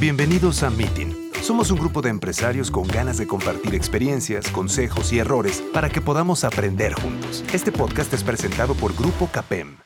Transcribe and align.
Bienvenidos 0.00 0.62
a 0.62 0.70
Meeting. 0.70 1.32
Somos 1.42 1.72
un 1.72 1.78
grupo 1.80 2.00
de 2.00 2.08
empresarios 2.08 2.70
con 2.70 2.86
ganas 2.86 3.18
de 3.18 3.26
compartir 3.26 3.74
experiencias, 3.74 4.48
consejos 4.48 5.12
y 5.12 5.18
errores 5.18 5.60
para 5.74 5.88
que 5.88 6.00
podamos 6.00 6.44
aprender 6.44 6.92
juntos. 6.92 7.44
Este 7.52 7.72
podcast 7.72 8.14
es 8.14 8.22
presentado 8.22 8.74
por 8.74 8.94
Grupo 8.94 9.26
CAPEM. 9.26 9.76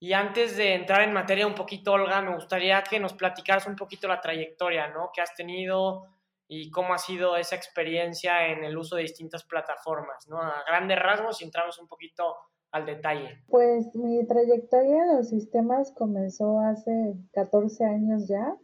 Y 0.00 0.14
antes 0.14 0.56
de 0.56 0.72
entrar 0.72 1.02
en 1.02 1.12
materia 1.12 1.46
un 1.46 1.54
poquito, 1.54 1.92
Olga, 1.92 2.22
me 2.22 2.34
gustaría 2.34 2.82
que 2.82 2.98
nos 2.98 3.12
platicaras 3.12 3.66
un 3.66 3.76
poquito 3.76 4.08
la 4.08 4.22
trayectoria, 4.22 4.88
¿no? 4.88 5.10
Que 5.12 5.20
has 5.20 5.34
tenido 5.34 6.06
y 6.48 6.70
cómo 6.70 6.94
ha 6.94 6.98
sido 6.98 7.36
esa 7.36 7.56
experiencia 7.56 8.46
en 8.46 8.64
el 8.64 8.78
uso 8.78 8.96
de 8.96 9.02
distintas 9.02 9.44
plataformas, 9.44 10.28
¿no? 10.28 10.40
A 10.40 10.64
grandes 10.66 10.98
rasgos 10.98 11.42
y 11.42 11.44
entramos 11.44 11.78
un 11.78 11.88
poquito 11.88 12.36
al 12.70 12.86
detalle. 12.86 13.44
Pues 13.48 13.94
mi 13.94 14.26
trayectoria 14.26 15.02
en 15.02 15.16
los 15.18 15.28
sistemas 15.28 15.92
comenzó 15.94 16.58
hace 16.60 17.16
14 17.34 17.84
años 17.84 18.26
ya. 18.26 18.56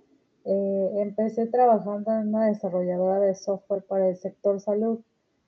Eh, 0.48 0.90
empecé 1.02 1.46
trabajando 1.46 2.12
en 2.12 2.28
una 2.28 2.46
desarrolladora 2.46 3.18
de 3.18 3.34
software 3.34 3.82
para 3.82 4.08
el 4.08 4.16
sector 4.16 4.60
salud 4.60 5.00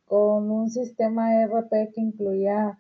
con 0.07 0.51
un 0.51 0.71
sistema 0.71 1.41
ERP 1.43 1.93
que 1.95 2.01
incluía 2.01 2.79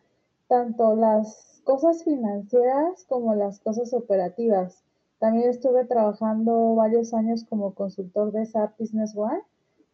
tanto 0.48 0.96
las 0.96 1.62
cosas 1.62 2.02
financieras 2.02 3.04
como 3.08 3.36
las 3.36 3.60
cosas 3.60 3.94
operativas. 3.94 4.82
También 5.20 5.48
estuve 5.48 5.84
trabajando 5.84 6.74
varios 6.74 7.14
años 7.14 7.44
como 7.48 7.74
consultor 7.74 8.32
de 8.32 8.46
SAP 8.46 8.76
Business 8.80 9.16
One 9.16 9.42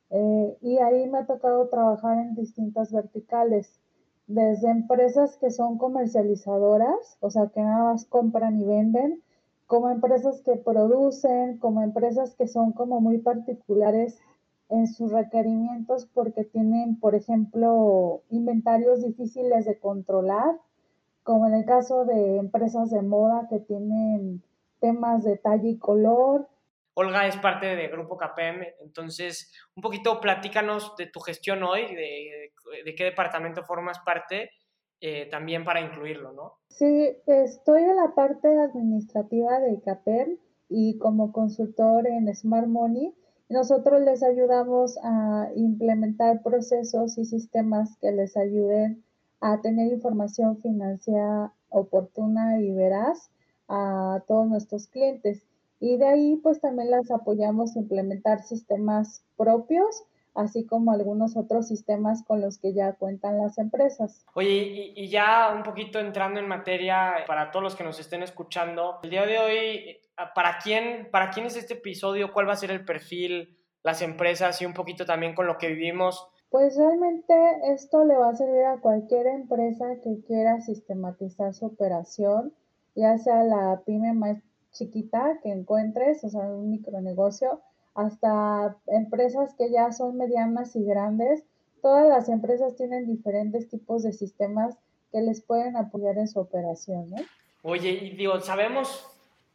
eh, 0.09 0.57
y 0.63 0.79
ahí 0.79 1.07
me 1.07 1.19
ha 1.19 1.27
tocado 1.27 1.69
trabajar 1.69 2.19
en 2.19 2.35
distintas 2.35 2.91
verticales, 2.91 3.81
desde 4.27 4.71
empresas 4.71 5.37
que 5.37 5.51
son 5.51 5.77
comercializadoras, 5.77 7.19
o 7.21 7.31
sea, 7.31 7.49
que 7.49 7.61
nada 7.61 7.93
más 7.93 8.07
compran 8.07 8.59
y 8.59 8.65
venden, 8.65 9.23
como 9.67 9.91
empresas 9.91 10.43
que 10.45 10.57
producen, 10.57 11.59
como 11.59 11.83
empresas 11.83 12.35
que 12.37 12.47
son 12.47 12.73
como 12.73 13.01
muy 13.01 13.19
particulares 13.19 14.21
en 14.69 14.87
sus 14.87 15.13
requerimientos 15.13 16.07
porque 16.13 16.45
tienen, 16.45 16.99
por 16.99 17.15
ejemplo, 17.15 18.23
inventarios 18.31 19.03
difíciles 19.03 19.65
de 19.65 19.79
controlar, 19.79 20.57
como 21.23 21.47
en 21.47 21.55
el 21.55 21.65
caso 21.65 22.05
de 22.05 22.37
empresas 22.37 22.91
de 22.91 23.03
moda 23.03 23.47
que 23.49 23.61
tienen 23.61 24.43
temas 24.81 25.25
de 25.25 25.37
talla 25.37 25.69
y 25.69 25.79
color. 25.79 26.49
Olga 26.95 27.27
es 27.27 27.37
parte 27.39 27.75
de 27.75 27.89
Grupo 27.89 28.17
KPM, 28.17 28.67
entonces 28.81 29.53
un 29.75 29.83
poquito 29.83 30.21
platícanos 30.21 30.95
de 30.97 31.07
tu 31.07 31.21
gestión 31.21 31.63
hoy, 31.63 31.95
de, 31.95 32.53
de 32.85 32.95
qué 32.95 33.05
departamento 33.05 33.65
formas 33.65 33.99
parte 34.01 34.51
eh, 35.07 35.29
también 35.31 35.67
para 35.67 35.83
incluirlo, 35.83 36.33
¿no? 36.33 36.55
Sí, 36.69 37.15
estoy 37.27 37.83
en 37.83 37.97
la 37.97 38.15
parte 38.15 38.49
administrativa 38.59 39.61
de 39.61 39.79
CAPEM 39.83 40.39
y 40.71 40.97
como 40.97 41.31
consultor 41.31 42.07
en 42.07 42.35
Smart 42.35 42.69
Money, 42.69 43.15
nosotros 43.51 44.01
les 44.01 44.23
ayudamos 44.23 44.99
a 45.03 45.51
implementar 45.57 46.43
procesos 46.43 47.19
y 47.19 47.27
sistemas 47.27 47.99
que 48.01 48.13
les 48.13 48.35
ayuden 48.39 49.05
a 49.43 49.61
tener 49.61 49.93
información 49.93 50.57
financiera 50.63 51.53
oportuna 51.69 52.63
y 52.63 52.73
veraz 52.73 53.31
a 53.69 54.23
todos 54.27 54.49
nuestros 54.49 54.87
clientes. 54.87 55.43
Y 55.81 55.99
de 55.99 56.07
ahí 56.07 56.37
pues 56.37 56.63
también 56.63 56.91
las 56.91 57.11
apoyamos 57.11 57.77
a 57.77 57.81
implementar 57.81 58.43
sistemas 58.43 59.23
propios 59.37 60.05
así 60.35 60.67
como 60.67 60.93
algunos 60.93 61.37
otros 61.37 61.69
sistemas 61.69 62.25
con 62.25 62.41
los 62.41 62.59
que 62.59 62.75
ya 62.75 62.95
cuentan 62.95 63.39
las 63.39 63.59
empresas. 63.59 64.25
Oye, 64.35 64.93
y, 64.95 65.09
ya 65.09 65.53
un 65.55 65.63
poquito 65.63 65.99
entrando 65.99 66.41
en 66.41 66.49
materia 66.49 67.25
para 67.27 67.51
todos 67.51 67.63
los 67.63 67.77
que 67.77 67.85
nos 67.85 68.01
estén 68.01 68.23
escuchando, 68.23 68.99
el 69.03 69.11
día 69.11 69.27
de 69.27 69.39
hoy, 69.39 69.99
¿para 70.35 70.59
quién, 70.59 71.09
¿para 71.11 71.31
quién 71.31 71.47
es 71.47 71.57
este 71.57 71.75
episodio? 71.75 72.33
¿Cuál 72.33 72.49
va 72.49 72.53
a 72.53 72.57
ser 72.57 72.71
el 72.71 72.85
perfil, 72.85 73.57
las 73.83 74.03
empresas 74.03 74.61
y 74.61 74.67
un 74.67 74.75
poquito 74.75 75.05
también 75.05 75.35
con 75.35 75.47
lo 75.47 75.59
que 75.59 75.69
vivimos? 75.69 76.29
Pues 76.51 76.77
realmente 76.77 77.35
esto 77.73 78.05
le 78.05 78.17
va 78.17 78.29
a 78.29 78.37
servir 78.37 78.65
a 78.65 78.81
cualquier 78.81 79.27
empresa 79.27 79.87
que 80.03 80.23
quiera 80.25 80.61
sistematizar 80.61 81.53
su 81.53 81.67
operación, 81.67 82.55
ya 82.95 83.19
sea 83.19 83.43
la 83.43 83.83
pyme 83.85 84.13
más 84.13 84.39
chiquita 84.71 85.39
que 85.43 85.51
encuentres, 85.51 86.23
o 86.23 86.29
sea, 86.29 86.43
un 86.43 86.71
micronegocio, 86.71 87.61
hasta 87.95 88.77
empresas 88.87 89.55
que 89.57 89.71
ya 89.71 89.93
son 89.93 90.17
medianas 90.17 90.75
y 90.77 90.85
grandes. 90.85 91.45
Todas 91.83 92.09
las 92.09 92.29
empresas 92.29 92.77
tienen 92.77 93.07
diferentes 93.07 93.69
tipos 93.69 94.03
de 94.03 94.13
sistemas 94.13 94.77
que 95.13 95.21
les 95.21 95.43
pueden 95.43 95.77
apoyar 95.77 96.19
en 96.19 96.29
su 96.29 96.41
operación. 96.41 97.11
¿no? 97.11 97.17
Oye, 97.63 97.91
y 97.91 98.17
digo, 98.17 98.41
sabemos 98.41 99.07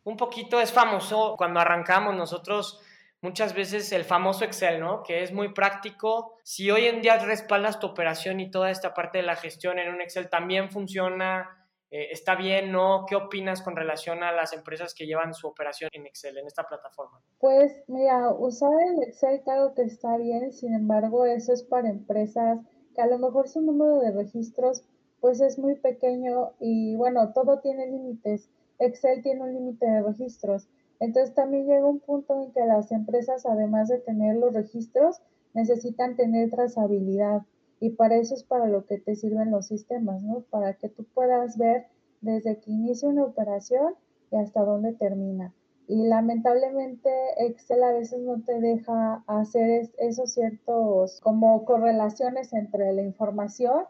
un 0.04 0.16
poquito, 0.16 0.60
es 0.60 0.72
famoso 0.72 1.36
cuando 1.38 1.60
arrancamos 1.60 2.16
nosotros 2.16 2.82
muchas 3.22 3.54
veces 3.54 3.92
el 3.92 4.06
famoso 4.06 4.46
Excel, 4.46 4.80
¿no? 4.80 5.04
Que 5.04 5.24
es 5.24 5.34
muy 5.34 5.54
práctico. 5.54 6.38
Si 6.44 6.72
hoy 6.72 6.86
en 6.86 7.02
día 7.02 7.18
respaldas 7.18 7.80
tu 7.80 7.88
operación 7.88 8.40
y 8.40 8.50
toda 8.50 8.72
esta 8.72 8.94
parte 8.94 9.20
de 9.20 9.26
la 9.26 9.36
gestión 9.36 9.78
en 9.78 9.94
un 9.94 10.02
Excel 10.02 10.30
también 10.30 10.72
funciona 10.72 11.68
eh, 11.92 12.10
¿Está 12.12 12.36
bien? 12.36 12.72
¿No? 12.72 13.06
¿Qué 13.08 13.16
opinas 13.16 13.62
con 13.62 13.76
relación 13.76 14.24
a 14.24 14.32
las 14.32 14.54
empresas 14.54 14.94
que 14.94 15.06
llevan 15.06 15.34
su 15.34 15.48
operación 15.48 15.90
en 15.94 16.06
Excel, 16.06 16.38
en 16.38 16.46
esta 16.46 16.64
plataforma? 16.64 17.22
Pues 17.40 17.76
mira, 17.88 18.32
usar 18.32 18.70
el 18.92 19.04
Excel 19.04 19.42
claro 19.44 19.74
que 19.74 19.84
está 19.84 20.18
bien, 20.18 20.54
sin 20.54 20.74
embargo 20.74 21.26
eso 21.26 21.52
es 21.52 21.64
para 21.64 21.90
empresas 21.90 22.60
que 22.96 23.02
a 23.02 23.08
lo 23.08 23.18
mejor 23.18 23.48
su 23.48 23.62
número 23.62 24.00
de 24.00 24.12
registros 24.12 24.84
pues 25.20 25.42
es 25.42 25.58
muy 25.60 25.76
pequeño 25.76 26.52
y 26.60 26.96
bueno, 26.96 27.34
todo 27.34 27.60
tiene 27.60 27.88
límites. 27.88 28.50
Excel 28.80 29.22
tiene 29.22 29.42
un 29.42 29.54
límite 29.54 29.86
de 29.86 30.02
registros. 30.02 30.68
Entonces 31.00 31.34
también 31.34 31.66
llega 31.66 31.86
un 31.86 32.00
punto 32.00 32.42
en 32.42 32.52
que 32.52 32.66
las 32.66 32.92
empresas, 32.92 33.46
además 33.46 33.90
de 33.90 34.00
tener 34.00 34.36
los 34.36 34.54
registros, 34.54 35.22
necesitan 35.54 36.16
tener 36.16 36.50
trazabilidad. 36.50 37.42
Y 37.80 37.92
para 37.92 38.18
eso 38.18 38.34
es 38.34 38.44
para 38.44 38.68
lo 38.68 38.86
que 38.86 38.98
te 38.98 39.16
sirven 39.16 39.52
los 39.52 39.68
sistemas, 39.68 40.22
¿no? 40.22 40.42
Para 40.50 40.74
que 40.74 40.90
tú 40.90 41.06
puedas 41.06 41.58
ver 41.58 41.88
desde 42.22 42.60
que 42.60 42.72
inicia 42.72 43.08
una 43.08 43.24
operación 43.24 43.96
y 44.32 44.36
hasta 44.36 44.64
dónde 44.64 44.94
termina. 44.94 45.54
Y 45.88 46.04
lamentablemente 46.08 47.10
Excel 47.38 47.84
a 47.84 47.92
veces 47.92 48.22
no 48.22 48.44
te 48.44 48.60
deja 48.60 49.24
hacer 49.26 49.90
esos 49.98 50.34
ciertos 50.34 51.20
como 51.22 51.66
correlaciones 51.66 52.54
entre 52.54 52.94
la 52.94 53.02
información 53.02 53.86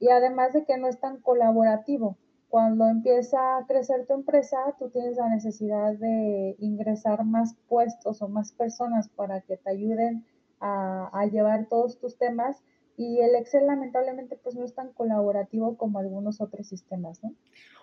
y 0.00 0.08
además 0.08 0.52
de 0.52 0.64
que 0.64 0.76
no 0.78 0.88
es 0.88 0.98
tan 0.98 1.20
colaborativo. 1.20 2.16
Cuando 2.48 2.88
empieza 2.88 3.56
a 3.56 3.66
crecer 3.66 4.06
tu 4.06 4.14
empresa, 4.14 4.58
tú 4.78 4.88
tienes 4.90 5.16
la 5.16 5.28
necesidad 5.28 5.92
de 5.94 6.56
ingresar 6.58 7.24
más 7.24 7.54
puestos 7.68 8.20
o 8.22 8.28
más 8.28 8.52
personas 8.52 9.08
para 9.08 9.40
que 9.40 9.56
te 9.56 9.70
ayuden 9.70 10.24
a, 10.60 11.08
a 11.12 11.26
llevar 11.26 11.66
todos 11.68 11.98
tus 11.98 12.16
temas 12.16 12.62
y 12.96 13.20
el 13.20 13.34
Excel 13.34 13.66
lamentablemente 13.66 14.36
pues 14.36 14.54
no 14.54 14.64
es 14.64 14.74
tan 14.74 14.92
colaborativo 14.92 15.76
como 15.76 15.98
algunos 15.98 16.40
otros 16.40 16.66
sistemas, 16.66 17.22
¿no? 17.22 17.34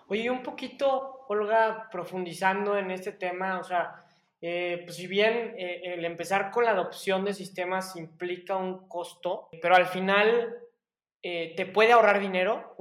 Oye, 0.08 0.30
un 0.30 0.42
poquito, 0.42 1.24
Olga, 1.28 1.88
profundizando 1.90 2.76
en 2.76 2.90
este 2.90 3.12
tema, 3.12 3.58
o 3.58 3.64
sea, 3.64 4.04
eh, 4.40 4.82
pues 4.84 4.96
si 4.96 5.06
bien 5.06 5.54
eh, 5.56 5.94
el 5.94 6.04
empezar 6.04 6.50
con 6.50 6.64
la 6.64 6.72
adopción 6.72 7.24
de 7.24 7.32
sistemas 7.32 7.96
implica 7.96 8.56
un 8.56 8.88
costo, 8.88 9.48
pero 9.62 9.76
al 9.76 9.86
final 9.86 10.56
eh, 11.22 11.54
te 11.56 11.66
puede 11.66 11.92
ahorrar 11.92 12.20
dinero 12.20 12.74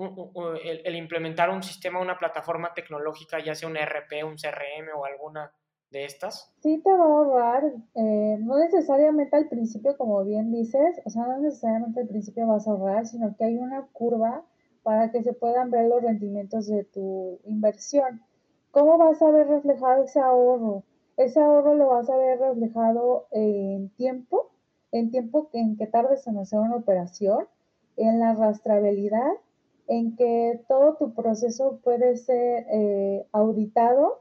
el, 0.63 0.81
el, 0.83 0.95
implementar 0.95 1.51
un 1.51 1.61
sistema, 1.61 1.99
una 1.99 2.17
plataforma 2.17 2.73
tecnológica, 2.73 3.39
ya 3.39 3.53
sea 3.53 3.69
un 3.69 3.77
ERP, 3.77 4.25
un 4.25 4.35
CRM 4.35 4.89
o 4.95 5.05
alguna 5.05 5.53
de 5.91 6.05
estas? 6.05 6.51
Sí 6.61 6.81
te 6.83 6.91
va 6.91 7.03
a 7.03 7.07
ahorrar, 7.07 7.73
eh, 7.95 8.37
no 8.39 8.57
necesariamente 8.57 9.35
al 9.35 9.49
principio, 9.49 9.97
como 9.97 10.23
bien 10.23 10.51
dices, 10.51 11.01
o 11.05 11.09
sea, 11.09 11.27
no 11.27 11.37
necesariamente 11.39 12.01
al 12.01 12.07
principio 12.07 12.47
vas 12.47 12.67
a 12.67 12.71
ahorrar, 12.71 13.05
sino 13.05 13.35
que 13.35 13.43
hay 13.43 13.57
una 13.57 13.87
curva 13.91 14.43
para 14.83 15.11
que 15.11 15.21
se 15.21 15.33
puedan 15.33 15.69
ver 15.69 15.87
los 15.87 16.01
rendimientos 16.01 16.67
de 16.67 16.85
tu 16.85 17.39
inversión. 17.43 18.21
¿Cómo 18.71 18.97
vas 18.97 19.21
a 19.21 19.29
ver 19.31 19.47
reflejado 19.47 20.05
ese 20.05 20.19
ahorro? 20.19 20.83
Ese 21.17 21.39
ahorro 21.39 21.75
lo 21.75 21.87
vas 21.87 22.09
a 22.09 22.15
ver 22.15 22.39
reflejado 22.39 23.27
en 23.31 23.89
tiempo, 23.89 24.49
en 24.91 25.11
tiempo 25.11 25.49
en 25.53 25.77
que 25.77 25.87
tardes 25.87 26.25
en 26.25 26.37
hacer 26.37 26.59
una 26.59 26.77
operación, 26.77 27.47
en 27.97 28.19
la 28.19 28.33
rastreabilidad, 28.33 29.31
en 29.87 30.15
que 30.15 30.63
todo 30.67 30.95
tu 30.95 31.13
proceso 31.13 31.79
puede 31.83 32.15
ser 32.15 32.65
eh, 32.69 33.27
auditado 33.33 34.20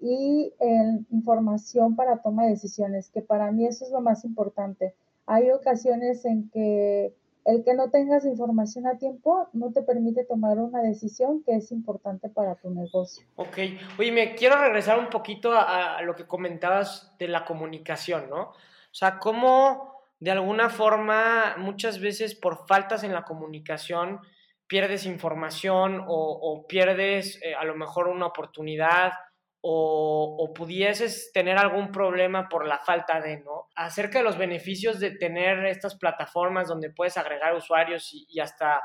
y 0.00 0.52
en 0.60 1.06
información 1.10 1.96
para 1.96 2.22
toma 2.22 2.44
de 2.44 2.50
decisiones, 2.50 3.10
que 3.10 3.22
para 3.22 3.50
mí 3.50 3.66
eso 3.66 3.84
es 3.84 3.90
lo 3.90 4.00
más 4.00 4.24
importante. 4.24 4.94
Hay 5.26 5.50
ocasiones 5.50 6.24
en 6.24 6.48
que 6.50 7.14
el 7.44 7.64
que 7.64 7.74
no 7.74 7.90
tengas 7.90 8.26
información 8.26 8.86
a 8.86 8.98
tiempo 8.98 9.48
no 9.54 9.72
te 9.72 9.82
permite 9.82 10.24
tomar 10.24 10.58
una 10.58 10.82
decisión 10.82 11.42
que 11.44 11.56
es 11.56 11.72
importante 11.72 12.28
para 12.28 12.56
tu 12.56 12.70
negocio. 12.70 13.26
Ok, 13.36 13.58
oye, 13.98 14.12
me 14.12 14.34
quiero 14.34 14.56
regresar 14.56 14.98
un 14.98 15.08
poquito 15.08 15.52
a, 15.52 16.00
lo 16.02 16.14
que 16.14 16.26
comentabas 16.26 17.14
de 17.18 17.28
la 17.28 17.44
comunicación, 17.44 18.28
¿no? 18.28 18.42
O 18.42 18.94
sea, 18.94 19.18
cómo 19.18 19.94
de 20.20 20.30
alguna 20.30 20.68
forma 20.68 21.56
muchas 21.56 22.00
veces 22.00 22.34
por 22.34 22.66
faltas 22.66 23.02
en 23.02 23.14
la 23.14 23.24
comunicación 23.24 24.20
pierdes 24.66 25.06
información 25.06 26.04
o, 26.06 26.06
o 26.06 26.66
pierdes 26.66 27.40
eh, 27.42 27.54
a 27.54 27.64
lo 27.64 27.76
mejor 27.76 28.08
una 28.08 28.26
oportunidad 28.26 29.12
o, 29.60 30.52
pudieses 30.54 31.30
tener 31.32 31.58
algún 31.58 31.90
problema 31.92 32.48
por 32.48 32.66
la 32.66 32.78
falta 32.78 33.20
de, 33.20 33.40
¿no? 33.40 33.68
Acerca 33.76 34.18
de 34.18 34.24
los 34.24 34.38
beneficios 34.38 35.00
de 35.00 35.12
tener 35.12 35.66
estas 35.66 35.96
plataformas 35.96 36.68
donde 36.68 36.90
puedes 36.90 37.16
agregar 37.16 37.54
usuarios 37.54 38.10
y, 38.12 38.40
hasta 38.40 38.82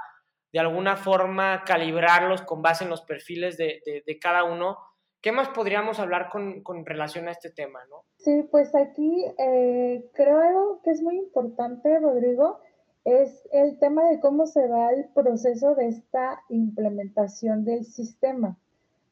de 0.51 0.59
alguna 0.59 0.95
forma 0.95 1.63
calibrarlos 1.65 2.43
con 2.43 2.61
base 2.61 2.83
en 2.83 2.89
los 2.89 3.01
perfiles 3.01 3.57
de, 3.57 3.81
cada 4.21 4.43
uno. 4.43 4.77
¿Qué 5.21 5.31
más 5.31 5.49
podríamos 5.49 5.99
hablar 5.99 6.29
con, 6.29 6.85
relación 6.85 7.27
a 7.27 7.31
este 7.31 7.49
tema, 7.49 7.79
no? 7.89 8.03
Sí, 8.17 8.43
pues 8.51 8.75
aquí 8.75 9.25
eh, 9.37 10.09
creo 10.13 10.81
que 10.83 10.91
es 10.91 11.01
muy 11.01 11.17
importante, 11.17 11.97
Rodrigo, 11.99 12.59
es 13.05 13.47
el 13.51 13.79
tema 13.79 14.09
de 14.09 14.19
cómo 14.19 14.45
se 14.45 14.67
va 14.67 14.91
el 14.91 15.09
proceso 15.13 15.75
de 15.75 15.87
esta 15.87 16.41
implementación 16.49 17.65
del 17.65 17.85
sistema 17.85 18.57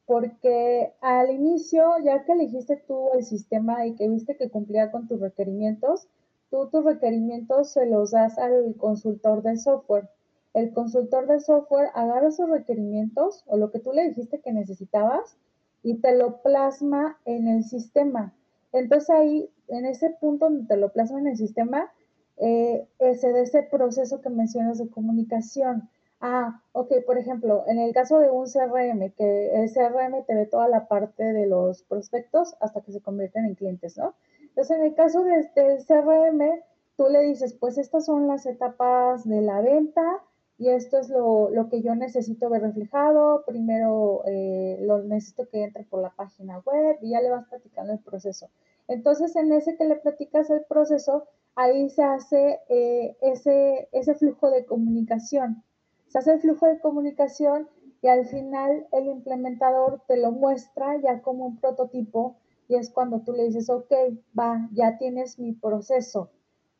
porque 0.06 0.92
al 1.00 1.30
inicio, 1.30 1.98
ya 2.04 2.24
que 2.24 2.32
elegiste 2.32 2.76
tú 2.86 3.10
el 3.14 3.24
sistema 3.24 3.86
y 3.86 3.94
que 3.94 4.08
viste 4.08 4.36
que 4.36 4.50
cumplía 4.50 4.90
con 4.90 5.06
tus 5.06 5.20
requerimientos, 5.20 6.08
tú 6.50 6.68
tus 6.68 6.84
requerimientos 6.84 7.70
se 7.72 7.86
los 7.86 8.10
das 8.10 8.38
al 8.38 8.74
consultor 8.76 9.42
de 9.42 9.56
software. 9.56 10.08
El 10.54 10.72
consultor 10.72 11.26
de 11.26 11.40
software 11.40 11.90
agarra 11.94 12.28
esos 12.28 12.50
requerimientos 12.50 13.42
o 13.46 13.56
lo 13.56 13.70
que 13.70 13.78
tú 13.78 13.92
le 13.92 14.08
dijiste 14.08 14.40
que 14.40 14.52
necesitabas 14.52 15.36
y 15.82 15.94
te 15.94 16.14
lo 16.16 16.42
plasma 16.42 17.18
en 17.24 17.48
el 17.48 17.64
sistema. 17.64 18.34
Entonces 18.72 19.10
ahí, 19.10 19.50
en 19.68 19.86
ese 19.86 20.10
punto 20.10 20.46
donde 20.46 20.66
te 20.66 20.76
lo 20.76 20.92
plasma 20.92 21.20
en 21.20 21.28
el 21.28 21.36
sistema, 21.36 21.90
eh, 22.38 22.86
ese 22.98 23.32
de 23.32 23.42
ese 23.42 23.62
proceso 23.62 24.20
que 24.20 24.30
mencionas 24.30 24.78
de 24.78 24.88
comunicación. 24.88 25.88
Ah, 26.24 26.62
ok, 26.70 27.04
por 27.04 27.18
ejemplo, 27.18 27.64
en 27.66 27.80
el 27.80 27.92
caso 27.92 28.20
de 28.20 28.30
un 28.30 28.46
CRM, 28.46 29.10
que 29.16 29.56
el 29.56 29.68
CRM 29.72 30.24
te 30.24 30.36
ve 30.36 30.46
toda 30.46 30.68
la 30.68 30.86
parte 30.86 31.24
de 31.24 31.46
los 31.48 31.82
prospectos 31.82 32.54
hasta 32.60 32.80
que 32.80 32.92
se 32.92 33.00
convierten 33.00 33.44
en 33.44 33.56
clientes, 33.56 33.98
¿no? 33.98 34.14
Entonces, 34.40 34.76
en 34.76 34.84
el 34.84 34.94
caso 34.94 35.24
de, 35.24 35.50
del 35.56 35.84
CRM, 35.84 36.62
tú 36.96 37.08
le 37.08 37.22
dices, 37.22 37.54
pues 37.54 37.76
estas 37.76 38.04
son 38.04 38.28
las 38.28 38.46
etapas 38.46 39.28
de 39.28 39.40
la 39.42 39.62
venta 39.62 40.22
y 40.58 40.68
esto 40.68 40.98
es 40.98 41.08
lo, 41.08 41.50
que 41.68 41.82
yo 41.82 41.96
necesito 41.96 42.48
ver 42.48 42.62
reflejado. 42.62 43.42
Primero 43.44 44.22
eh, 44.26 44.78
lo 44.80 45.02
necesito 45.02 45.48
que 45.48 45.64
entre 45.64 45.82
por 45.82 46.02
la 46.02 46.10
página 46.10 46.60
web 46.60 46.98
y 47.02 47.10
ya 47.10 47.20
le 47.20 47.30
vas 47.30 47.48
platicando 47.48 47.94
el 47.94 47.98
proceso. 47.98 48.48
Entonces, 48.86 49.34
en 49.34 49.52
ese 49.52 49.76
que 49.76 49.86
le 49.86 49.96
platicas 49.96 50.50
el 50.50 50.62
proceso, 50.68 51.26
ahí 51.56 51.90
se 51.90 52.04
hace 52.04 52.60
eh, 52.68 53.16
ese, 53.22 53.88
ese 53.90 54.14
flujo 54.14 54.52
de 54.52 54.64
comunicación 54.66 55.64
se 56.12 56.18
hace 56.18 56.32
el 56.32 56.40
flujo 56.40 56.66
de 56.66 56.78
comunicación 56.78 57.70
y 58.02 58.08
al 58.08 58.26
final 58.26 58.86
el 58.92 59.06
implementador 59.06 60.02
te 60.06 60.18
lo 60.18 60.30
muestra 60.30 61.00
ya 61.00 61.22
como 61.22 61.46
un 61.46 61.56
prototipo 61.58 62.36
y 62.68 62.74
es 62.74 62.90
cuando 62.90 63.20
tú 63.20 63.32
le 63.32 63.44
dices, 63.44 63.70
ok, 63.70 63.90
va, 64.38 64.68
ya 64.74 64.98
tienes 64.98 65.38
mi 65.38 65.54
proceso. 65.54 66.28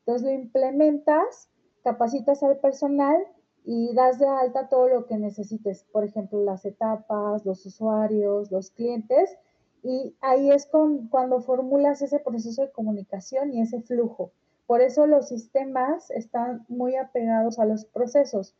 Entonces 0.01 0.21
lo 0.21 0.31
implementas, 0.31 1.49
capacitas 1.83 2.43
al 2.43 2.57
personal 2.57 3.25
y 3.65 3.95
das 3.95 4.19
de 4.19 4.27
alta 4.27 4.69
todo 4.69 4.87
lo 4.87 5.07
que 5.07 5.17
necesites, 5.17 5.83
por 5.91 6.03
ejemplo, 6.03 6.43
las 6.43 6.63
etapas, 6.63 7.43
los 7.43 7.65
usuarios, 7.65 8.51
los 8.51 8.69
clientes, 8.69 9.35
y 9.81 10.15
ahí 10.21 10.51
es 10.51 10.67
con, 10.67 11.07
cuando 11.07 11.41
formulas 11.41 12.03
ese 12.03 12.19
proceso 12.19 12.61
de 12.61 12.71
comunicación 12.71 13.51
y 13.51 13.61
ese 13.61 13.81
flujo. 13.81 14.31
Por 14.67 14.81
eso 14.81 15.07
los 15.07 15.27
sistemas 15.27 16.11
están 16.11 16.65
muy 16.67 16.97
apegados 16.97 17.57
a 17.57 17.65
los 17.65 17.85
procesos 17.85 18.53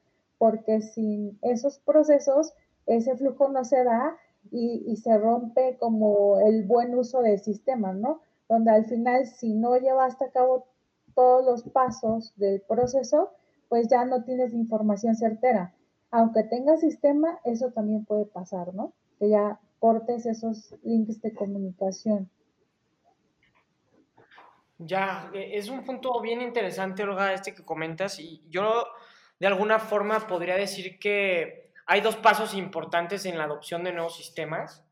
porque 0.43 0.81
sin 0.81 1.39
esos 1.41 1.79
procesos 1.79 2.51
ese 2.85 3.15
flujo 3.15 3.47
no 3.47 3.63
se 3.63 3.81
da 3.85 4.17
y, 4.51 4.97
se 4.97 5.17
rompe 5.17 5.77
como 5.79 6.37
el 6.41 6.65
buen 6.65 6.93
uso 6.95 7.21
del 7.21 7.39
sistema, 7.39 7.93
¿no? 7.93 8.19
Donde 8.49 8.71
al 8.71 8.83
final 8.83 9.25
si 9.25 9.53
no 9.53 9.77
llevaste 9.77 10.25
a 10.25 10.31
cabo 10.31 10.67
todos 11.15 11.45
los 11.45 11.63
pasos 11.71 12.33
del 12.35 12.59
proceso, 12.59 13.31
pues 13.69 13.87
ya 13.87 14.03
no 14.03 14.25
tienes 14.25 14.53
información 14.53 15.15
certera. 15.15 15.73
Aunque 16.11 16.43
tengas 16.43 16.81
sistema, 16.81 17.39
eso 17.45 17.71
también 17.71 18.03
puede 18.03 18.25
pasar, 18.25 18.73
¿no? 18.73 18.91
Que 19.19 19.29
ya 19.29 19.61
cortes 19.79 20.25
esos 20.25 20.75
links 20.83 21.21
de 21.21 21.33
comunicación. 21.33 22.29
Ya, 24.77 25.31
e, 25.33 25.57
es 25.57 25.69
un 25.69 25.85
punto 25.85 26.19
bien 26.19 26.41
interesante, 26.41 27.03
Olga, 27.03 27.31
este 27.31 27.53
que 27.53 27.63
comentas, 27.63 28.19
y 28.19 28.43
yo 28.49 28.83
de 29.39 29.47
alguna 29.47 29.79
forma 29.79 30.27
podría 30.27 30.55
decir 30.55 30.99
que 30.99 31.71
hay 31.85 32.01
dos 32.01 32.15
pasos 32.15 32.53
importantes 32.53 33.25
en 33.25 33.37
la 33.37 33.45
adopción 33.45 33.83
de 33.83 33.91
nuevos 33.91 34.15
sistemas. 34.15 34.85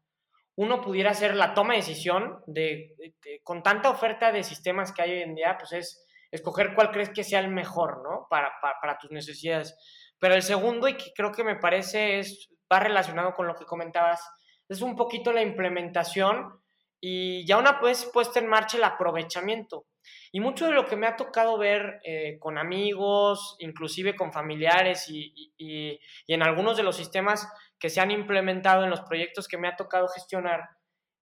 Uno 0.56 0.82
pudiera 0.82 1.14
ser 1.14 1.36
la 1.36 1.54
toma 1.54 1.74
de 1.74 1.80
decisión 1.80 2.44
de, 2.48 2.96
con 3.44 3.64
tanta 3.64 3.90
oferta 3.90 4.32
de 4.32 4.44
sistemas 4.44 4.92
que 4.92 5.02
hay 5.02 5.12
hoy 5.12 5.22
en 5.22 5.36
día, 5.36 5.58
pues 5.58 5.72
es 5.72 6.06
escoger 6.30 6.76
cuál 6.76 6.92
crees 6.92 7.10
que 7.10 7.24
sea 7.24 7.40
el 7.40 7.50
mejor, 7.50 8.04
¿no? 8.04 8.28
Para, 8.30 8.52
para, 8.62 8.98
tus 8.98 9.12
necesidades. 9.12 9.76
Pero 10.20 10.36
el 10.36 10.44
segundo, 10.44 10.88
y 10.88 10.96
que 10.96 11.14
creo 11.14 11.32
que 11.32 11.44
me 11.44 11.56
parece 11.56 12.20
es, 12.20 12.50
va 12.72 12.80
relacionado 12.80 13.34
con 13.34 13.48
lo 13.48 13.56
que 13.56 13.66
comentabas, 13.66 14.22
es 14.68 14.82
un 14.82 14.96
poquito 14.96 15.34
la 15.34 15.42
implementación 15.42 16.61
y 17.04 17.44
ya 17.48 17.58
una 17.58 17.82
vez 17.82 18.06
puesta 18.14 18.40
en 18.40 18.48
marcha 18.48 18.78
el 18.78 18.84
aprovechamiento. 18.84 19.88
Y 20.32 20.40
mucho 20.40 20.68
de 20.68 20.74
lo 20.74 20.86
que 20.86 20.96
me 20.96 21.08
ha 21.08 21.16
tocado 21.16 21.58
ver 21.58 22.00
eh, 22.04 22.38
con 22.40 22.60
amigos, 22.60 23.56
inclusive 23.60 24.16
con 24.16 24.32
familiares 24.32 25.10
y, 25.10 26.00
en 26.28 26.44
algunos 26.44 26.78
de 26.78 26.84
los 26.84 26.96
sistemas 26.96 27.52
que 27.80 27.90
se 27.90 28.00
han 28.00 28.12
implementado 28.12 28.84
en 28.84 28.92
los 28.92 29.02
proyectos 29.02 29.48
que 29.48 29.58
me 29.58 29.68
ha 29.68 29.76
tocado 29.76 30.08
gestionar, 30.08 30.70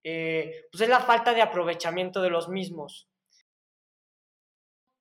eh, 0.03 0.67
pues 0.71 0.81
es 0.81 0.89
la 0.89 0.99
falta 0.99 1.33
de 1.33 1.41
aprovechamiento 1.41 2.21
de 2.21 2.29
los 2.29 2.49
mismos. 2.49 3.07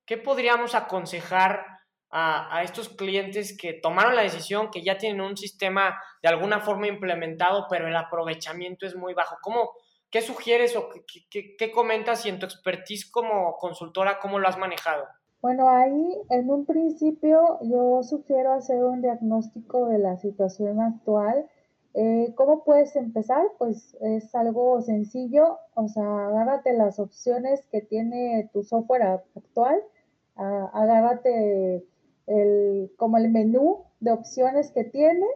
¿Qué 0.06 0.16
podríamos 0.16 0.74
aconsejar 0.74 1.66
a, 2.10 2.56
a, 2.56 2.62
estos 2.62 2.88
clientes 2.88 3.56
que 3.58 3.74
tomaron 3.74 4.16
la 4.16 4.22
decisión, 4.22 4.70
que 4.70 4.82
ya 4.82 4.96
tienen 4.96 5.20
un 5.20 5.36
sistema 5.36 6.00
de 6.22 6.28
alguna 6.28 6.60
forma 6.60 6.86
implementado, 6.86 7.66
pero 7.68 7.88
el 7.88 7.96
aprovechamiento 7.96 8.86
es 8.86 8.96
muy 8.96 9.12
bajo? 9.12 9.36
¿Cómo, 9.42 9.74
¿Qué 10.10 10.22
sugieres 10.22 10.74
o 10.74 10.88
qué, 11.30 11.72
comentas 11.72 12.24
y 12.24 12.30
en 12.30 12.38
tu 12.38 12.46
expertise 12.46 13.10
como 13.10 13.56
consultora, 13.58 14.18
cómo 14.20 14.38
lo 14.38 14.48
has 14.48 14.56
manejado? 14.56 15.04
Bueno, 15.42 15.68
ahí 15.68 16.18
en 16.30 16.50
un 16.50 16.64
principio 16.64 17.58
yo 17.62 18.02
sugiero 18.02 18.54
hacer 18.54 18.82
un 18.82 19.02
diagnóstico 19.02 19.86
de 19.86 19.98
la 19.98 20.16
situación 20.16 20.80
actual. 20.80 21.46
Eh, 21.92 22.32
¿Cómo 22.36 22.64
puedes 22.64 22.96
empezar? 22.96 23.42
Pues 23.58 23.96
es 24.00 24.34
algo 24.34 24.80
sencillo, 24.80 25.58
o 25.74 25.88
sea, 25.88 26.28
agárrate 26.28 26.72
las 26.72 26.98
opciones 26.98 27.62
que 27.70 27.82
tiene 27.82 28.48
tu 28.52 28.62
software 28.62 29.02
actual, 29.02 29.80
agárrate 30.36 31.84
el, 32.26 32.92
como 32.96 33.18
el 33.18 33.30
menú 33.30 33.84
de 34.00 34.12
opciones 34.12 34.70
que 34.70 34.84
tiene, 34.84 35.26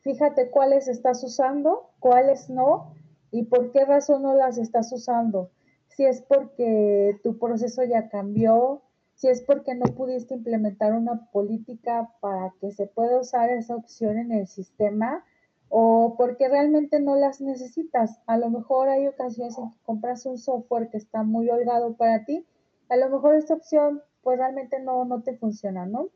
fíjate 0.00 0.50
cuáles 0.50 0.88
estás 0.88 1.24
usando, 1.24 1.90
cuáles 1.98 2.48
no, 2.48 2.94
y 3.34 3.42
por 3.42 3.72
qué 3.72 3.84
razón 3.84 4.22
no 4.22 4.36
las 4.36 4.58
estás 4.58 4.92
usando. 4.92 5.50
Si 5.88 6.04
es 6.04 6.22
porque 6.22 7.18
tu 7.24 7.36
proceso 7.36 7.82
ya 7.82 8.08
cambió, 8.08 8.82
si 9.16 9.26
es 9.26 9.42
porque 9.42 9.74
no 9.74 9.86
pudiste 9.86 10.34
implementar 10.34 10.92
una 10.92 11.28
política 11.32 12.12
para 12.20 12.54
que 12.60 12.70
se 12.70 12.86
pueda 12.86 13.18
usar 13.18 13.50
esa 13.50 13.74
opción 13.74 14.18
en 14.18 14.30
el 14.30 14.46
sistema 14.46 15.24
o 15.68 16.14
porque 16.16 16.48
realmente 16.48 17.00
no 17.00 17.16
las 17.16 17.40
necesitas. 17.40 18.20
A 18.28 18.38
lo 18.38 18.50
mejor 18.50 18.88
hay 18.88 19.08
ocasiones 19.08 19.58
en 19.58 19.70
que 19.70 19.78
compras 19.82 20.26
un 20.26 20.38
software 20.38 20.88
que 20.88 20.98
está 20.98 21.24
muy 21.24 21.50
holgado 21.50 21.96
para 21.96 22.24
ti, 22.24 22.46
a 22.88 22.96
lo 22.96 23.10
mejor 23.10 23.34
esta 23.34 23.54
opción 23.54 24.00
pues 24.22 24.38
realmente 24.38 24.78
no, 24.78 25.04
no 25.06 25.22
te 25.22 25.36
funciona, 25.36 25.86
¿no? 25.86 26.08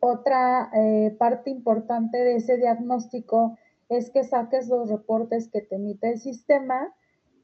Otra 0.00 0.70
eh, 0.72 1.14
parte 1.18 1.50
importante 1.50 2.16
de 2.16 2.36
ese 2.36 2.56
diagnóstico 2.56 3.58
es 3.90 4.10
que 4.10 4.22
saques 4.22 4.68
los 4.68 4.88
reportes 4.88 5.48
que 5.48 5.60
te 5.60 5.74
emite 5.74 6.12
el 6.12 6.20
sistema, 6.20 6.94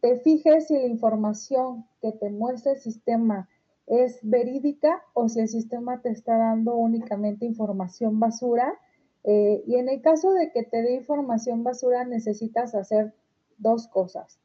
te 0.00 0.20
fijes 0.20 0.68
si 0.68 0.74
la 0.74 0.86
información 0.86 1.84
que 2.00 2.12
te 2.12 2.30
muestra 2.30 2.72
el 2.72 2.78
sistema 2.78 3.48
es 3.86 4.20
verídica 4.22 5.02
o 5.12 5.28
si 5.28 5.40
el 5.40 5.48
sistema 5.48 6.00
te 6.02 6.10
está 6.10 6.38
dando 6.38 6.76
únicamente 6.76 7.46
información 7.46 8.20
basura. 8.20 8.78
Eh, 9.24 9.64
y 9.66 9.74
en 9.74 9.88
el 9.88 10.00
caso 10.00 10.32
de 10.32 10.52
que 10.52 10.62
te 10.62 10.82
dé 10.82 10.94
información 10.94 11.64
basura, 11.64 12.04
necesitas 12.04 12.76
hacer 12.76 13.12
dos 13.58 13.88
cosas. 13.88 14.38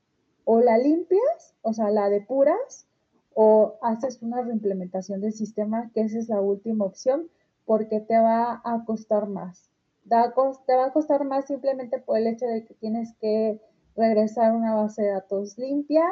O 0.43 0.59
la 0.59 0.79
limpias, 0.79 1.53
o 1.61 1.73
sea, 1.73 1.91
la 1.91 2.09
depuras, 2.09 2.87
o 3.35 3.75
haces 3.83 4.23
una 4.23 4.41
reimplementación 4.41 5.21
del 5.21 5.33
sistema, 5.33 5.91
que 5.93 6.01
esa 6.01 6.17
es 6.17 6.29
la 6.29 6.41
última 6.41 6.83
opción, 6.85 7.29
porque 7.65 7.99
te 7.99 8.17
va 8.17 8.59
a 8.65 8.85
costar 8.85 9.27
más 9.27 9.70
te 10.07 10.75
va 10.75 10.85
a 10.85 10.93
costar 10.93 11.25
más 11.25 11.45
simplemente 11.45 11.99
por 11.99 12.17
el 12.17 12.27
hecho 12.27 12.45
de 12.45 12.65
que 12.65 12.73
tienes 12.75 13.13
que 13.19 13.59
regresar 13.95 14.53
una 14.53 14.75
base 14.75 15.03
de 15.03 15.09
datos 15.09 15.57
limpia 15.57 16.05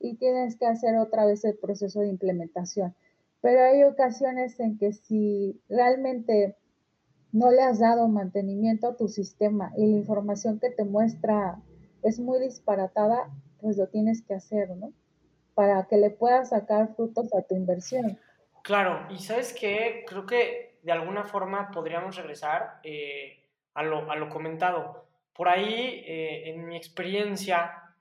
y 0.00 0.16
tienes 0.16 0.56
que 0.56 0.66
hacer 0.66 0.96
otra 0.96 1.24
vez 1.26 1.44
el 1.44 1.56
proceso 1.56 2.00
de 2.00 2.08
implementación. 2.08 2.94
Pero 3.40 3.62
hay 3.62 3.82
ocasiones 3.84 4.58
en 4.60 4.78
que 4.78 4.92
si 4.92 5.60
realmente 5.68 6.56
no 7.32 7.50
le 7.50 7.62
has 7.62 7.78
dado 7.78 8.08
mantenimiento 8.08 8.88
a 8.88 8.96
tu 8.96 9.08
sistema 9.08 9.72
y 9.76 9.86
la 9.86 9.98
información 9.98 10.58
que 10.58 10.70
te 10.70 10.84
muestra 10.84 11.60
es 12.02 12.18
muy 12.18 12.38
disparatada, 12.40 13.30
pues 13.60 13.76
lo 13.76 13.88
tienes 13.88 14.22
que 14.22 14.34
hacer, 14.34 14.70
¿no? 14.76 14.92
Para 15.54 15.86
que 15.86 15.96
le 15.96 16.10
puedas 16.10 16.50
sacar 16.50 16.94
frutos 16.94 17.32
a 17.34 17.42
tu 17.42 17.54
inversión. 17.54 18.18
Claro, 18.62 19.06
y 19.10 19.18
sabes 19.18 19.52
qué, 19.52 20.04
creo 20.08 20.26
que 20.26 20.75
de 20.86 20.92
alguna 20.92 21.24
forma 21.24 21.72
podríamos 21.72 22.14
regresar 22.14 22.78
eh, 22.84 23.42
a, 23.74 23.82
lo, 23.82 24.08
a, 24.08 24.14
lo, 24.14 24.28
comentado. 24.28 25.08
Por 25.34 25.48
ahí, 25.48 26.04
eh, 26.06 26.50
en 26.50 26.64
mi 26.64 26.76
experiencia, 26.76 27.92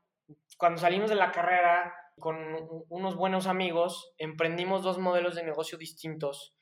cuando 0.56 0.80
salimos 0.80 1.10
de 1.10 1.16
la 1.16 1.32
carrera 1.32 1.96
con 2.20 2.38
unos 2.90 3.16
buenos 3.16 3.48
amigos, 3.48 4.14
emprendimos 4.20 4.84
dos 4.84 5.00
modelos 5.00 5.34
de 5.34 5.44
negocio 5.44 5.80
distintos 5.80 6.54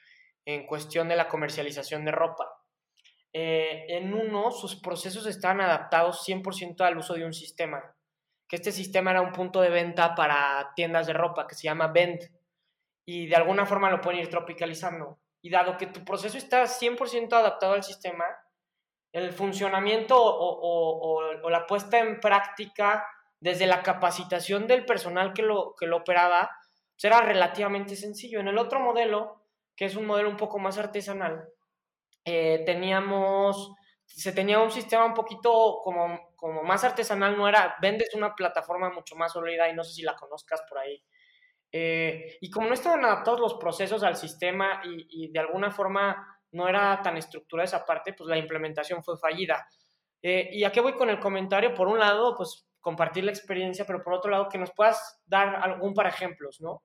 en 0.45 0.65
cuestión 0.65 1.09
de 1.09 1.17
la 1.17 1.27
comercialización 1.27 2.05
de 2.05 2.13
ropa. 2.13 2.47
Eh, 3.33 3.85
en 3.89 4.13
uno, 4.13 4.49
sus 4.51 4.77
procesos 4.77 5.25
estaban 5.25 5.59
adaptados 5.59 6.25
100% 6.25 6.85
al 6.85 6.97
uso 6.97 7.15
de 7.15 7.25
un 7.25 7.33
sistema, 7.33 7.97
que 8.47 8.55
este 8.55 8.71
sistema 8.71 9.11
era 9.11 9.19
un 9.19 9.33
punto 9.33 9.59
de 9.59 9.69
venta 9.69 10.15
para 10.15 10.71
tiendas 10.73 11.05
de 11.05 11.13
ropa 11.13 11.47
que 11.47 11.55
se 11.55 11.63
llama 11.63 11.89
Vend, 11.89 12.21
y 13.05 13.27
de 13.27 13.35
alguna 13.35 13.65
forma 13.65 13.91
lo 13.91 13.99
pueden 13.99 14.21
ir 14.21 14.29
tropicalizando. 14.29 15.19
Y 15.43 15.51
dado 15.51 15.77
que 15.77 15.85
tu 15.85 16.03
proceso 16.03 16.39
está 16.39 16.63
100% 16.63 17.33
adaptado 17.33 17.73
al 17.73 17.83
sistema, 17.83 18.25
el 19.11 19.31
funcionamiento 19.31 20.15
o, 20.17 21.49
la 21.49 21.67
puesta 21.67 21.99
en 21.99 22.19
práctica 22.19 23.05
desde 23.39 23.67
la 23.67 23.83
capacitación 23.83 24.65
del 24.65 24.85
personal 24.85 25.33
que 25.33 25.43
lo, 25.43 25.75
que 25.77 25.85
lo 25.85 25.97
operaba, 25.97 26.49
era 27.07 27.21
relativamente 27.21 27.95
sencillo. 27.95 28.39
En 28.39 28.47
el 28.47 28.57
otro 28.57 28.79
modelo, 28.79 29.43
que 29.75 29.85
es 29.85 29.95
un 29.95 30.05
modelo 30.05 30.29
un 30.29 30.37
poco 30.37 30.59
más 30.59 30.77
artesanal, 30.77 31.49
eh, 32.25 32.63
teníamos, 32.65 33.73
se 34.05 34.31
tenía 34.31 34.59
un 34.59 34.71
sistema 34.71 35.05
un 35.05 35.13
poquito 35.13 35.79
como, 35.83 36.33
como 36.35 36.63
más 36.63 36.83
artesanal, 36.83 37.37
no 37.37 37.47
era, 37.47 37.75
vendes 37.81 38.13
una 38.15 38.33
plataforma 38.35 38.89
mucho 38.89 39.15
más 39.15 39.33
sólida 39.33 39.69
y 39.69 39.73
no 39.73 39.83
sé 39.83 39.93
si 39.93 40.01
la 40.03 40.15
conozcas 40.15 40.61
por 40.69 40.77
ahí. 40.79 41.03
Eh, 41.75 42.37
y 42.39 42.51
como 42.51 42.67
no 42.67 42.75
estaban 42.75 43.03
adaptados 43.03 43.39
los 43.39 43.55
procesos 43.55 44.03
al 44.03 44.15
sistema 44.15 44.79
y, 44.85 45.31
de 45.31 45.39
alguna 45.39 45.71
forma 45.71 46.39
no 46.51 46.67
era 46.67 47.01
tan 47.01 47.17
estructurada 47.17 47.65
esa 47.65 47.83
parte, 47.83 48.13
pues 48.13 48.29
la 48.29 48.37
implementación 48.37 49.03
fue 49.03 49.17
fallida. 49.17 49.65
Eh, 50.21 50.49
¿Y 50.53 50.63
a 50.63 50.71
qué 50.71 50.81
voy 50.81 50.93
con 50.93 51.09
el 51.09 51.19
comentario? 51.19 51.73
Por 51.73 51.87
un 51.87 51.97
lado, 51.97 52.35
pues 52.37 52.67
compartir 52.79 53.23
la 53.23 53.31
experiencia, 53.31 53.85
pero 53.85 54.03
por 54.03 54.13
otro 54.13 54.29
lado, 54.29 54.49
que 54.49 54.59
nos 54.59 54.71
puedas 54.71 55.19
dar 55.25 55.55
algún 55.55 55.95
para 55.95 56.09
ejemplos, 56.09 56.61
¿no? 56.61 56.83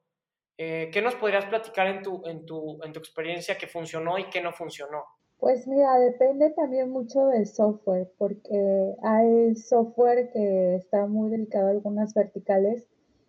¿Qué 0.57 1.01
nos 1.05 1.15
podrías 1.15 1.45
platicar 1.45 1.87
en 1.87 2.03
tu, 2.03 2.21
en, 2.27 2.45
tu, 2.45 2.83
en 2.83 2.93
tu 2.93 2.99
experiencia 2.99 3.57
que 3.57 3.69
funcionó 3.69 4.19
y 4.19 4.29
que 4.29 4.41
no 4.41 4.53
funcionó? 4.53 5.05
Pues 5.39 5.69
mira, 5.69 5.97
depende 6.01 6.51
también 6.51 6.91
mucho 6.91 7.27
del 7.27 7.47
software, 7.47 8.11
porque 8.19 8.97
hay 9.05 9.55
software 9.55 10.31
que 10.33 10.75
está 10.75 11.07
muy 11.07 11.31
dedicado 11.31 11.69
a 11.69 11.71
algunas 11.71 12.13
verticales 12.13 12.89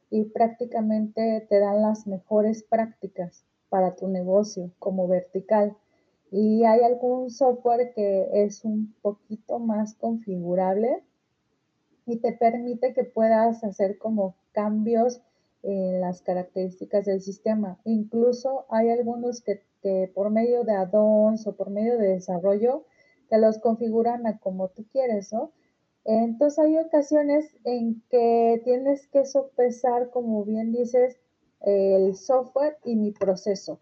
y 0.09 0.25
prácticamente 0.25 1.45
te 1.49 1.59
dan 1.59 1.81
las 1.81 2.07
mejores 2.07 2.63
prácticas 2.63 3.45
para 3.69 3.95
tu 3.95 4.07
negocio 4.07 4.71
como 4.79 5.07
vertical. 5.07 5.75
Y 6.31 6.63
hay 6.63 6.81
algún 6.81 7.29
software 7.29 7.93
que 7.93 8.29
es 8.33 8.63
un 8.63 8.93
poquito 9.01 9.59
más 9.59 9.95
configurable 9.95 11.03
y 12.05 12.17
te 12.17 12.33
permite 12.33 12.93
que 12.93 13.03
puedas 13.03 13.63
hacer 13.63 13.97
como 13.97 14.35
cambios 14.51 15.21
en 15.61 16.01
las 16.01 16.21
características 16.21 17.05
del 17.05 17.21
sistema. 17.21 17.79
Incluso 17.83 18.65
hay 18.69 18.89
algunos 18.89 19.41
que 19.41 19.61
que 19.81 20.11
por 20.13 20.29
medio 20.29 20.63
de 20.63 20.73
add-ons 20.73 21.47
o 21.47 21.55
por 21.55 21.69
medio 21.69 21.97
de 21.97 22.09
desarrollo 22.09 22.85
te 23.29 23.37
los 23.37 23.59
configuran 23.59 24.25
a 24.27 24.39
como 24.39 24.69
tú 24.69 24.85
quieres, 24.91 25.31
¿no? 25.31 25.51
Entonces 26.05 26.59
hay 26.59 26.77
ocasiones 26.77 27.55
en 27.63 28.01
que 28.09 28.61
tienes 28.63 29.07
que 29.07 29.25
sopesar, 29.25 30.09
como 30.09 30.43
bien 30.43 30.71
dices, 30.71 31.19
el 31.61 32.15
software 32.15 32.77
y 32.83 32.95
mi 32.95 33.11
proceso. 33.11 33.79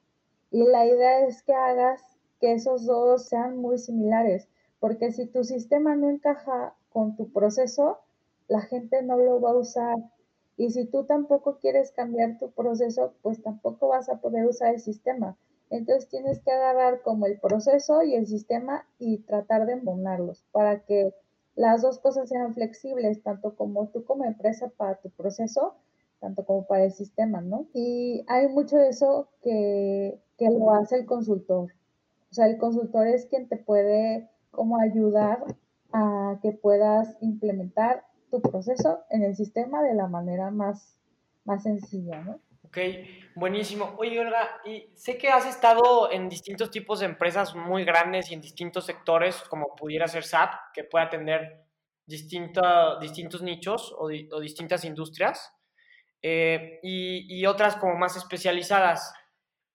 Y 0.51 0.63
la 0.65 0.85
idea 0.85 1.25
es 1.27 1.43
que 1.43 1.53
hagas 1.53 2.01
que 2.39 2.53
esos 2.53 2.85
dos 2.85 3.25
sean 3.25 3.57
muy 3.57 3.77
similares, 3.77 4.47
porque 4.79 5.11
si 5.11 5.25
tu 5.25 5.43
sistema 5.43 5.95
no 5.95 6.09
encaja 6.09 6.75
con 6.89 7.15
tu 7.15 7.31
proceso, 7.31 7.99
la 8.47 8.61
gente 8.61 9.01
no 9.03 9.17
lo 9.17 9.41
va 9.41 9.51
a 9.51 9.57
usar. 9.57 9.95
Y 10.55 10.71
si 10.71 10.85
tú 10.85 11.05
tampoco 11.05 11.59
quieres 11.59 11.91
cambiar 11.91 12.39
tu 12.39 12.51
proceso, 12.51 13.13
pues 13.21 13.41
tampoco 13.43 13.89
vas 13.89 14.09
a 14.09 14.19
poder 14.19 14.45
usar 14.47 14.73
el 14.73 14.79
sistema. 14.79 15.37
Entonces 15.69 16.09
tienes 16.09 16.39
que 16.39 16.51
agarrar 16.51 17.01
como 17.01 17.25
el 17.25 17.39
proceso 17.39 18.01
y 18.03 18.15
el 18.15 18.25
sistema 18.25 18.87
y 18.97 19.19
tratar 19.19 19.65
de 19.65 19.73
embonarlos 19.73 20.43
para 20.51 20.79
que 20.79 21.13
las 21.57 21.81
dos 21.81 21.99
cosas 21.99 22.29
sean 22.29 22.53
flexibles, 22.53 23.23
tanto 23.23 23.55
como 23.55 23.87
tú 23.87 24.05
como 24.05 24.23
empresa 24.23 24.69
para 24.77 24.95
tu 24.95 25.09
proceso, 25.09 25.73
tanto 26.19 26.45
como 26.45 26.67
para 26.67 26.85
el 26.85 26.93
sistema, 26.93 27.41
¿no? 27.41 27.65
Y 27.73 28.23
hay 28.27 28.47
mucho 28.47 28.77
de 28.77 28.89
eso 28.89 29.27
que, 29.41 30.21
que 30.37 30.49
lo 30.51 30.71
hace 30.71 30.97
el 30.97 31.05
consultor. 31.07 31.73
O 32.29 32.33
sea, 32.33 32.45
el 32.47 32.59
consultor 32.59 33.07
es 33.07 33.25
quien 33.25 33.49
te 33.49 33.57
puede 33.57 34.29
como 34.51 34.79
ayudar 34.79 35.43
a 35.91 36.37
que 36.43 36.51
puedas 36.51 37.17
implementar 37.21 38.05
tu 38.29 38.39
proceso 38.39 38.99
en 39.09 39.23
el 39.23 39.35
sistema 39.35 39.81
de 39.81 39.95
la 39.95 40.07
manera 40.07 40.51
más, 40.51 40.99
más 41.43 41.63
sencilla, 41.63 42.21
¿no? 42.21 42.39
Ok, 42.67 42.79
buenísimo. 43.35 43.95
Oye, 43.97 44.19
Olga, 44.19 44.59
y 44.65 44.91
sé 44.93 45.17
que 45.17 45.29
has 45.29 45.45
estado 45.45 46.11
en 46.11 46.27
distintos 46.27 46.69
tipos 46.69 46.99
de 46.99 47.05
empresas 47.05 47.55
muy 47.55 47.85
grandes 47.85 48.29
y 48.29 48.33
en 48.33 48.41
distintos 48.41 48.85
sectores, 48.85 49.41
como 49.49 49.73
pudiera 49.73 50.05
ser 50.07 50.25
SAP, 50.25 50.73
que 50.73 50.83
puede 50.83 51.05
atender 51.05 51.63
distintos 52.05 53.41
nichos 53.41 53.95
o, 53.97 54.09
distintas 54.09 54.83
industrias, 54.83 55.53
eh, 56.21 56.79
y, 56.83 57.45
otras 57.45 57.77
como 57.77 57.95
más 57.95 58.17
especializadas. 58.17 59.13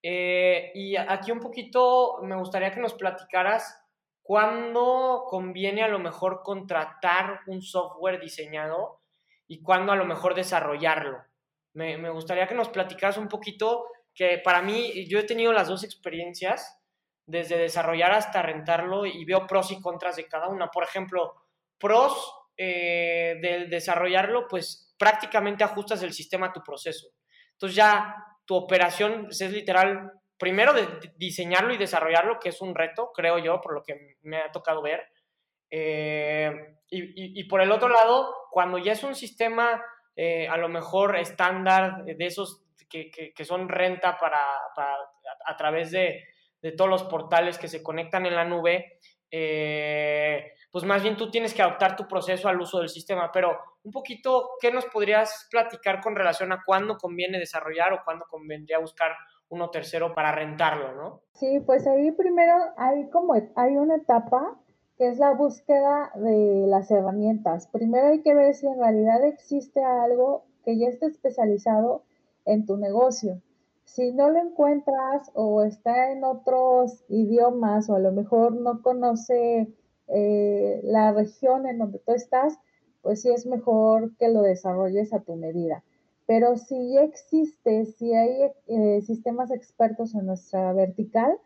Eh, 0.02 0.72
y 0.74 0.96
aquí 0.96 1.32
un 1.32 1.40
poquito 1.40 2.18
me 2.22 2.36
gustaría 2.36 2.72
que 2.72 2.80
nos 2.80 2.92
platicaras 2.92 3.80
cuándo 4.22 5.24
conviene 5.28 5.82
a 5.82 5.88
lo 5.88 5.98
mejor 5.98 6.42
contratar 6.42 7.40
un 7.46 7.62
software 7.62 8.20
diseñado 8.20 9.00
y 9.46 9.62
cuándo 9.62 9.92
a 9.92 9.96
lo 9.96 10.04
mejor 10.04 10.34
desarrollarlo 10.34 11.31
me, 11.74 12.10
gustaría 12.10 12.46
que 12.46 12.54
nos 12.54 12.68
platicaras 12.68 13.16
un 13.16 13.28
poquito, 13.28 13.86
que 14.14 14.38
para 14.38 14.62
mí 14.62 15.06
yo 15.08 15.18
he 15.18 15.24
tenido 15.24 15.52
las 15.52 15.68
dos 15.68 15.84
experiencias, 15.84 16.78
desde 17.26 17.56
desarrollar 17.56 18.12
hasta 18.12 18.42
rentarlo 18.42 19.06
y 19.06 19.24
veo 19.24 19.46
pros 19.46 19.70
y 19.70 19.80
contras 19.80 20.16
de 20.16 20.26
cada 20.26 20.48
una. 20.48 20.68
Por 20.68 20.84
ejemplo, 20.84 21.34
pros 21.78 22.34
eh, 22.56 23.38
del 23.40 23.70
desarrollarlo, 23.70 24.46
pues 24.48 24.94
prácticamente 24.98 25.64
ajustas 25.64 26.02
el 26.02 26.12
sistema 26.12 26.46
a 26.46 26.52
tu 26.52 26.62
proceso. 26.62 27.08
Entonces 27.52 27.76
ya 27.76 28.16
tu 28.44 28.54
operación 28.54 29.28
es 29.30 29.40
literal, 29.50 30.12
primero 30.36 30.72
de 30.72 31.12
diseñarlo 31.16 31.72
y 31.72 31.78
desarrollarlo, 31.78 32.38
que 32.40 32.50
es 32.50 32.60
un 32.60 32.74
reto, 32.74 33.12
creo 33.14 33.38
yo, 33.38 33.60
por 33.60 33.74
lo 33.74 33.82
que 33.82 34.16
me 34.22 34.38
ha 34.38 34.50
tocado 34.50 34.82
ver. 34.82 35.08
Eh, 35.70 36.50
y, 36.90 37.44
por 37.44 37.62
el 37.62 37.72
otro 37.72 37.88
lado, 37.88 38.34
cuando 38.50 38.76
ya 38.76 38.92
es 38.92 39.02
un 39.02 39.14
sistema 39.14 39.82
eh, 40.16 40.46
a 40.48 40.56
lo 40.56 40.68
mejor 40.68 41.16
estándar 41.16 42.04
de 42.04 42.26
esos 42.26 42.62
que, 42.88 43.10
que, 43.10 43.44
son 43.44 43.68
renta 43.68 44.18
para, 44.18 44.38
a, 45.46 45.56
través 45.56 45.90
de, 45.90 46.22
de, 46.60 46.72
todos 46.72 46.90
los 46.90 47.04
portales 47.04 47.58
que 47.58 47.68
se 47.68 47.82
conectan 47.82 48.26
en 48.26 48.36
la 48.36 48.44
nube, 48.44 48.98
eh, 49.30 50.52
pues 50.70 50.84
más 50.84 51.02
bien 51.02 51.16
tú 51.16 51.30
tienes 51.30 51.54
que 51.54 51.62
adaptar 51.62 51.96
tu 51.96 52.06
proceso 52.06 52.48
al 52.48 52.60
uso 52.60 52.80
del 52.80 52.90
sistema. 52.90 53.30
Pero 53.32 53.58
un 53.82 53.92
poquito, 53.92 54.50
¿qué 54.60 54.70
nos 54.70 54.84
podrías 54.86 55.48
platicar 55.50 56.00
con 56.00 56.14
relación 56.14 56.52
a 56.52 56.62
cuándo 56.64 56.98
conviene 56.98 57.38
desarrollar 57.38 57.94
o 57.94 58.02
cuándo 58.04 58.26
convendría 58.28 58.78
buscar 58.78 59.12
uno 59.48 59.70
tercero 59.70 60.14
para 60.14 60.32
rentarlo, 60.32 60.94
¿no? 60.94 61.22
Sí, 61.34 61.60
pues 61.66 61.86
ahí 61.86 62.10
primero 62.12 62.54
hay 62.78 63.08
como 63.10 63.34
hay 63.34 63.76
una 63.76 63.96
etapa 63.96 64.58
que 65.02 65.08
es 65.08 65.18
la 65.18 65.34
búsqueda 65.34 66.12
de 66.14 66.64
las 66.68 66.88
herramientas. 66.92 67.66
Primero 67.66 68.06
hay 68.06 68.22
que 68.22 68.36
ver 68.36 68.54
si 68.54 68.68
en 68.68 68.78
realidad 68.78 69.24
existe 69.24 69.82
algo 69.82 70.44
que 70.64 70.78
ya 70.78 70.86
esté 70.86 71.06
especializado 71.06 72.04
en 72.44 72.66
tu 72.66 72.76
negocio. 72.76 73.42
Si 73.82 74.12
no 74.12 74.30
lo 74.30 74.38
encuentras 74.38 75.28
o 75.34 75.64
está 75.64 76.12
en 76.12 76.22
otros 76.22 77.04
idiomas 77.08 77.90
o 77.90 77.96
a 77.96 77.98
lo 77.98 78.12
mejor 78.12 78.54
no 78.54 78.80
conoce 78.80 79.74
eh, 80.06 80.80
la 80.84 81.10
región 81.10 81.66
en 81.66 81.78
donde 81.78 81.98
tú 81.98 82.12
estás, 82.12 82.60
pues 83.02 83.22
sí 83.22 83.30
es 83.30 83.44
mejor 83.44 84.16
que 84.18 84.28
lo 84.28 84.42
desarrolles 84.42 85.12
a 85.12 85.18
tu 85.18 85.34
medida. 85.34 85.82
Pero 86.26 86.56
si 86.56 86.92
ya 86.92 87.02
existe, 87.02 87.86
si 87.86 88.14
hay 88.14 88.52
eh, 88.68 89.00
sistemas 89.02 89.50
expertos 89.50 90.14
en 90.14 90.26
nuestra 90.26 90.72
vertical, 90.72 91.40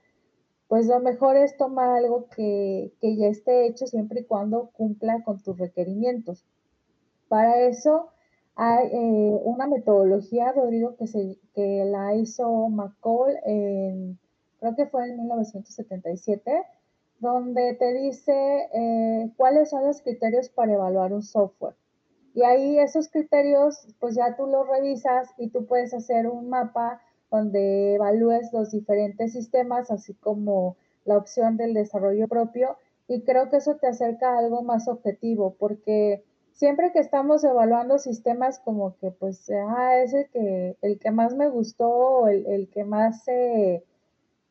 pues 0.69 0.87
lo 0.87 1.01
mejor 1.01 1.37
es 1.37 1.57
tomar 1.57 1.91
algo 1.91 2.29
que, 2.29 2.93
ya 3.01 3.29
esté 3.29 3.67
hecho 3.67 3.87
siempre 3.87 4.21
y 4.21 4.25
cuando 4.25 4.71
cumpla 4.73 5.23
con 5.25 5.41
tus 5.41 5.59
requerimientos. 5.59 6.45
Para 7.29 7.61
eso 7.61 8.11
hay 8.57 8.89
eh, 8.93 9.41
una 9.45 9.67
metodología, 9.67 10.53
Rodrigo, 10.53 10.97
que, 10.97 11.07
se, 11.07 11.39
que 11.55 11.85
la 11.85 12.15
hizo 12.15 12.69
McCall 12.69 13.37
en, 13.45 14.19
creo 14.59 14.75
que 14.75 14.87
fue 14.87 15.09
en 15.09 15.19
1977, 15.19 16.63
donde 17.21 17.75
te 17.75 17.95
dice 17.95 18.69
eh, 18.73 19.33
cuáles 19.37 19.71
son 19.71 19.87
los 19.87 20.03
criterios 20.03 20.49
para 20.49 20.75
evaluar 20.75 21.13
un 21.13 21.23
software. 21.23 21.77
Y 22.35 22.43
ahí 22.43 22.79
esos 22.79 23.09
criterios, 23.09 23.89
pues 23.99 24.15
ya 24.15 24.37
tú 24.37 24.47
los 24.47 24.69
revisas 24.69 25.31
y 25.39 25.49
tú 25.49 25.65
puedes 25.67 25.95
hacer 25.95 26.27
un 26.27 26.51
mapa 26.51 27.01
donde 27.31 27.95
evalúes 27.95 28.53
los 28.53 28.71
diferentes 28.71 29.33
sistemas, 29.33 29.91
así 29.91 30.15
como 30.15 30.77
la 31.05 31.17
opción 31.17 31.57
del 31.57 31.75
desarrollo 31.75 32.29
propio. 32.29 32.77
Y 33.09 33.23
creo 33.23 33.51
que 33.51 33.59
eso 33.59 33.77
te 33.77 33.87
acerca 33.87 34.31
a 34.31 34.39
algo 34.39 34.63
más 34.63 34.89
objetivo, 34.89 35.57
porque 35.59 36.25
siempre 36.53 36.93
que 36.93 36.99
estamos 36.99 37.45
evaluando 37.45 37.99
sistemas 37.99 38.59
como 38.61 38.97
que 38.97 39.11
pues 39.11 39.49
ah, 39.51 39.99
es 39.99 40.15
el 40.15 40.29
que, 40.31 40.77
el 40.83 40.99
que 40.99 41.11
más 41.11 41.35
me 41.35 41.49
gustó, 41.49 42.29
el, 42.29 42.47
el 42.47 42.69
que 42.71 42.85
más 42.85 43.25
se, 43.25 43.85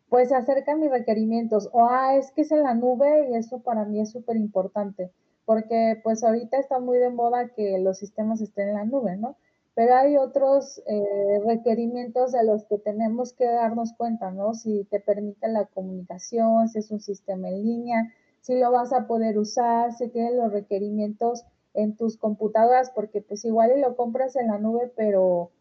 pues 0.09 0.31
acerca 0.31 0.73
a 0.73 0.77
mis 0.77 0.91
requerimientos, 0.91 1.69
o 1.73 1.85
ah, 1.89 2.15
es 2.15 2.31
que 2.31 2.41
es 2.41 2.51
en 2.51 2.63
la 2.63 2.73
nube 2.73 3.29
y 3.29 3.35
eso 3.35 3.59
para 3.59 3.85
mí 3.85 3.99
es 3.99 4.11
súper 4.11 4.37
importante 4.37 5.11
porque 5.45 5.99
pues 6.03 6.23
ahorita 6.23 6.57
está 6.57 6.79
muy 6.79 6.97
de 6.97 7.09
moda 7.09 7.49
que 7.49 7.77
los 7.79 7.99
sistemas 7.99 8.41
estén 8.41 8.69
en 8.69 8.75
la 8.75 8.85
nube, 8.85 9.15
¿no? 9.15 9.37
Pero 9.75 9.93
hay 9.93 10.15
otros 10.15 10.81
eh, 10.87 11.39
requerimientos 11.45 12.31
de 12.31 12.45
los 12.45 12.63
que 12.65 12.77
tenemos 12.77 13.33
que 13.33 13.45
darnos 13.45 13.91
cuenta, 13.93 14.31
¿no? 14.31 14.53
Si 14.53 14.85
te 14.85 15.01
permite 15.01 15.49
la 15.49 15.65
comunicación, 15.65 16.69
si 16.69 16.79
es 16.79 16.91
un 16.91 17.01
sistema 17.01 17.49
en 17.49 17.61
línea, 17.61 18.13
si 18.39 18.57
lo 18.57 18.71
vas 18.71 18.93
a 18.93 19.05
poder 19.05 19.37
usar, 19.37 19.91
si 19.91 20.07
tienes 20.07 20.35
los 20.35 20.53
requerimientos 20.53 21.43
en 21.73 21.97
tus 21.97 22.17
computadoras, 22.17 22.89
porque 22.91 23.21
pues 23.21 23.43
igual 23.43 23.81
lo 23.81 23.97
compras 23.97 24.37
en 24.37 24.47
la 24.47 24.57
nube, 24.57 24.93
pero 24.95 25.51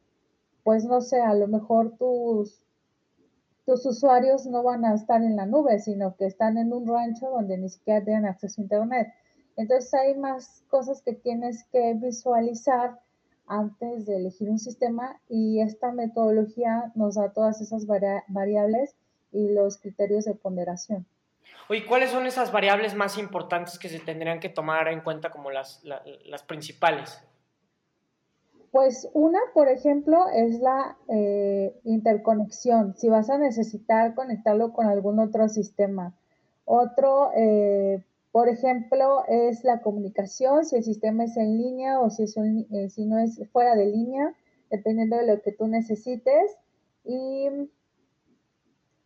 pues 0.63 0.85
no 0.85 1.01
sé, 1.01 1.21
a 1.21 1.35
lo 1.35 1.49
mejor 1.49 1.97
tus, 1.99 2.63
tus 3.67 3.85
usuarios 3.85 4.47
no 4.47 4.63
van 4.63 4.85
a 4.85 4.95
estar 4.95 5.23
en 5.23 5.35
la 5.35 5.47
nube, 5.47 5.81
sino 5.81 6.15
que 6.17 6.27
están 6.27 6.57
en 6.57 6.73
un 6.73 6.87
rancho 6.87 7.31
donde 7.31 7.59
ni 7.59 7.69
siquiera 7.69 8.05
tienen 8.05 8.27
acceso 8.27 8.61
a 8.61 8.65
Internet. 8.65 9.09
Entonces 9.57 9.93
hay 9.95 10.15
más 10.17 10.63
cosas 10.69 11.03
que 11.03 11.15
tienes 11.15 11.65
que 11.73 11.95
visualizar 11.95 13.01
antes 13.47 14.07
de 14.07 14.17
elegir 14.17 14.51
un 14.51 14.59
sistema 14.59 15.21
y 15.29 15.61
esta 15.61 15.93
metodología 15.93 16.93
nos 16.95 17.17
da 17.17 17.33
todas 17.33 17.61
esas 17.61 17.87
variables 17.87 18.95
y 19.33 19.53
los 19.53 19.79
criterios 19.79 20.25
de 20.25 20.35
ponderación. 20.35 21.07
Oye, 21.69 21.85
¿cuáles 21.87 22.11
son 22.11 22.27
esas 22.27 22.53
variables 22.53 22.95
más 22.95 23.19
importantes 23.19 23.79
que 23.79 23.89
se 23.89 23.99
tendrían 23.99 24.41
que 24.41 24.49
tomar 24.49 24.89
en 24.89 25.01
cuenta 25.01 25.31
como 25.31 25.51
las, 25.51 25.83
las 25.85 26.43
principales? 26.43 27.23
Pues 28.75 29.09
una, 29.13 29.39
por 29.53 29.69
ejemplo, 29.69 30.27
es 30.35 30.59
la 30.59 30.97
eh, 31.09 31.79
interconexión. 31.85 32.97
Si 32.97 33.09
vas 33.09 33.31
a 33.31 33.39
necesitar 33.39 34.15
conectarlo 34.15 34.73
con 34.73 34.87
algún 34.87 35.21
otro 35.21 35.49
sistema. 35.49 36.13
Otro, 36.65 37.31
eh, 37.37 38.03
por 38.35 38.49
ejemplo, 38.49 39.23
es 39.29 39.63
la 39.63 39.81
comunicación, 39.81 40.65
si 40.65 40.75
el 40.75 40.83
sistema 40.83 41.23
es 41.23 41.37
en 41.37 41.57
línea 41.57 42.01
o 42.01 42.11
si, 42.11 42.25
es 42.25 42.37
eh, 42.37 42.91
si 42.91 43.05
no 43.05 43.17
es 43.21 43.41
fuera 43.53 43.77
de 43.77 43.87
línea, 43.87 44.35
dependiendo 44.73 45.17
de 45.17 45.29
lo 45.29 45.41
que 45.41 45.53
tú 45.53 45.69
necesites. 45.69 46.57
Y, 47.05 47.49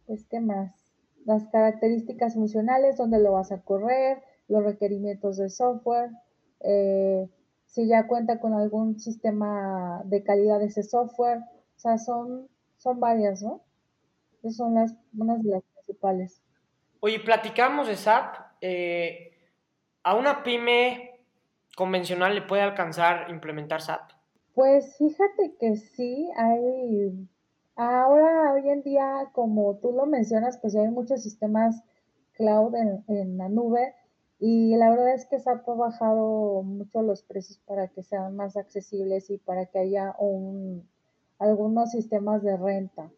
pues, 0.06 0.24
¿qué 0.30 0.40
más? 0.40 0.74
Las 1.26 1.44
características 1.48 2.36
funcionales, 2.36 2.96
dónde 2.96 3.20
lo 3.20 3.32
vas 3.32 3.52
a 3.52 3.60
correr, 3.60 4.22
los 4.48 4.64
requerimientos 4.64 5.36
de 5.36 5.50
software, 5.50 6.10
eh, 6.60 7.28
si 7.66 7.86
ya 7.86 8.06
cuenta 8.06 8.40
con 8.40 8.54
algún 8.54 8.98
sistema 8.98 10.00
de 10.06 10.22
calidad 10.22 10.58
de 10.58 10.68
ese 10.68 10.84
software. 10.84 11.40
O 11.76 11.78
sea, 11.78 11.98
son, 11.98 12.48
son 12.78 12.98
varias, 12.98 13.42
¿no? 13.42 13.60
Esas 14.38 14.56
son 14.56 14.74
las, 14.74 14.94
unas 15.14 15.42
de 15.42 15.50
las 15.50 15.62
principales. 15.74 16.40
Oye, 17.00 17.20
platicamos 17.20 17.88
de 17.88 17.96
SAP 17.96 18.47
eh, 18.60 19.32
¿a 20.02 20.14
una 20.14 20.42
pyme 20.42 21.20
convencional 21.76 22.34
le 22.34 22.42
puede 22.42 22.62
alcanzar 22.62 23.30
implementar 23.30 23.80
SAP? 23.80 24.10
Pues 24.54 24.96
fíjate 24.96 25.54
que 25.60 25.76
sí, 25.76 26.28
hay, 26.36 27.28
ahora 27.76 28.52
hoy 28.52 28.68
en 28.68 28.82
día, 28.82 29.30
como 29.32 29.76
tú 29.76 29.92
lo 29.92 30.06
mencionas, 30.06 30.58
pues 30.58 30.74
hay 30.74 30.88
muchos 30.88 31.22
sistemas 31.22 31.84
cloud 32.32 32.74
en, 32.74 33.38
la 33.38 33.48
nube 33.48 33.94
y 34.40 34.74
la 34.76 34.90
verdad 34.90 35.14
es 35.14 35.26
que 35.26 35.38
SAP 35.38 35.68
ha 35.68 35.74
bajado 35.74 36.62
mucho 36.62 37.02
los 37.02 37.22
precios 37.22 37.60
para 37.66 37.88
que 37.88 38.02
sean 38.02 38.34
más 38.34 38.56
accesibles 38.56 39.30
y 39.30 39.38
para 39.38 39.66
que 39.66 39.78
haya 39.78 40.14
un, 40.18 40.88
algunos 41.38 41.90
sistemas 41.90 42.42
de 42.42 42.56
renta. 42.56 43.10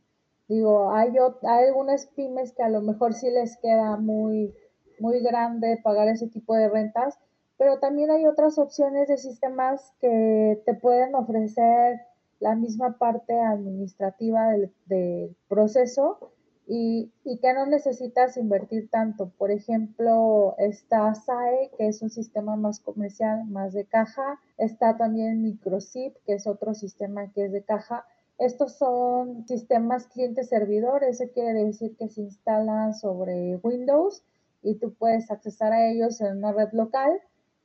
Digo, 0.48 0.90
hay, 0.92 1.12
hay 1.42 1.64
algunas 1.68 2.06
pymes 2.06 2.52
que 2.52 2.62
a 2.62 2.68
lo 2.68 2.82
mejor 2.82 3.14
sí 3.14 3.30
les 3.30 3.56
queda 3.58 3.96
muy 3.96 4.54
muy 5.00 5.20
grande 5.20 5.80
pagar 5.82 6.08
ese 6.08 6.28
tipo 6.28 6.54
de 6.54 6.68
rentas, 6.68 7.18
pero 7.58 7.78
también 7.78 8.10
hay 8.10 8.26
otras 8.26 8.58
opciones 8.58 9.08
de 9.08 9.18
sistemas 9.18 9.92
que 10.00 10.62
te 10.64 10.74
pueden 10.74 11.14
ofrecer 11.14 12.00
la 12.38 12.54
misma 12.54 12.96
parte 12.96 13.38
administrativa 13.38 14.48
del, 14.88 15.36
proceso 15.48 16.32
y, 16.66 17.12
y, 17.24 17.38
que 17.38 17.52
no 17.52 17.66
necesitas 17.66 18.36
invertir 18.36 18.88
tanto. 18.88 19.30
Por 19.36 19.50
ejemplo, 19.50 20.54
está 20.56 21.14
SAE, 21.14 21.70
que 21.76 21.88
es 21.88 22.00
un 22.00 22.10
sistema 22.10 22.56
más 22.56 22.80
comercial, 22.80 23.44
más 23.46 23.74
de 23.74 23.84
caja. 23.84 24.40
Está 24.56 24.96
también 24.96 25.42
MicroSIP, 25.42 26.16
que 26.24 26.34
es 26.34 26.46
otro 26.46 26.72
sistema 26.72 27.30
que 27.32 27.46
es 27.46 27.52
de 27.52 27.62
caja. 27.62 28.06
Estos 28.38 28.72
son 28.72 29.46
sistemas 29.46 30.06
cliente-servidor, 30.06 31.04
eso 31.04 31.24
quiere 31.34 31.62
decir 31.62 31.94
que 31.98 32.08
se 32.08 32.22
instalan 32.22 32.94
sobre 32.94 33.56
Windows 33.56 34.22
y 34.62 34.76
tú 34.76 34.94
puedes 34.94 35.30
accesar 35.30 35.72
a 35.72 35.88
ellos 35.88 36.20
en 36.20 36.38
una 36.38 36.52
red 36.52 36.70
local. 36.72 37.20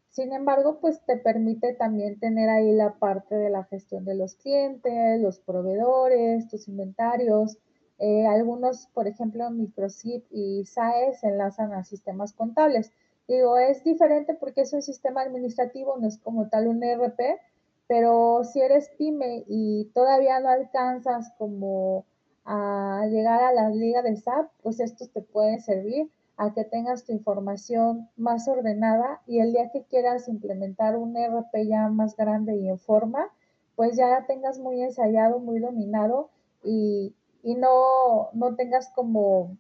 Sin 0.09 0.31
embargo, 0.31 0.79
pues 0.79 1.01
te 1.05 1.17
permite 1.17 1.73
también 1.73 2.19
tener 2.19 2.49
ahí 2.49 2.71
la 2.71 2.93
parte 2.99 3.35
de 3.35 3.49
la 3.49 3.65
gestión 3.65 4.05
de 4.05 4.15
los 4.15 4.35
clientes, 4.35 5.19
los 5.21 5.39
proveedores, 5.39 6.47
tus 6.47 6.67
inventarios. 6.67 7.57
Eh, 7.99 8.25
algunos, 8.25 8.87
por 8.93 9.07
ejemplo, 9.07 9.49
Microsip 9.49 10.25
y 10.31 10.63
SAE 10.65 11.13
se 11.15 11.27
enlazan 11.27 11.73
a 11.73 11.83
sistemas 11.83 12.33
contables. 12.33 12.91
Digo, 13.27 13.57
es 13.57 13.83
diferente 13.83 14.35
porque 14.35 14.61
es 14.61 14.73
un 14.73 14.81
sistema 14.81 15.21
administrativo, 15.21 15.97
no 15.97 16.07
es 16.07 16.17
como 16.19 16.47
tal 16.47 16.67
un 16.67 16.83
ERP, 16.83 17.19
pero 17.87 18.43
si 18.43 18.61
eres 18.61 18.89
pyme 18.97 19.43
y 19.47 19.91
todavía 19.93 20.39
no 20.39 20.49
alcanzas 20.49 21.31
como 21.37 22.05
a 22.45 23.05
llegar 23.09 23.41
a 23.41 23.51
la 23.51 23.69
liga 23.69 24.01
de 24.01 24.15
SAP, 24.15 24.49
pues 24.61 24.79
estos 24.79 25.09
te 25.11 25.21
pueden 25.21 25.59
servir 25.59 26.09
a 26.37 26.53
que 26.53 26.65
tengas 26.65 27.05
tu 27.05 27.13
información 27.13 28.09
más 28.17 28.47
ordenada 28.47 29.21
y 29.25 29.39
el 29.39 29.53
día 29.53 29.69
que 29.71 29.83
quieras 29.83 30.27
implementar 30.27 30.97
un 30.97 31.15
RP 31.15 31.67
ya 31.67 31.87
más 31.89 32.15
grande 32.17 32.55
y 32.55 32.67
en 32.67 32.77
forma, 32.77 33.31
pues 33.75 33.95
ya 33.95 34.25
tengas 34.27 34.59
muy 34.59 34.81
ensayado, 34.81 35.39
muy 35.39 35.59
dominado 35.59 36.29
y, 36.63 37.15
no, 37.43 38.29
no, 38.33 38.55
tengas 38.55 38.89
como 38.89 39.57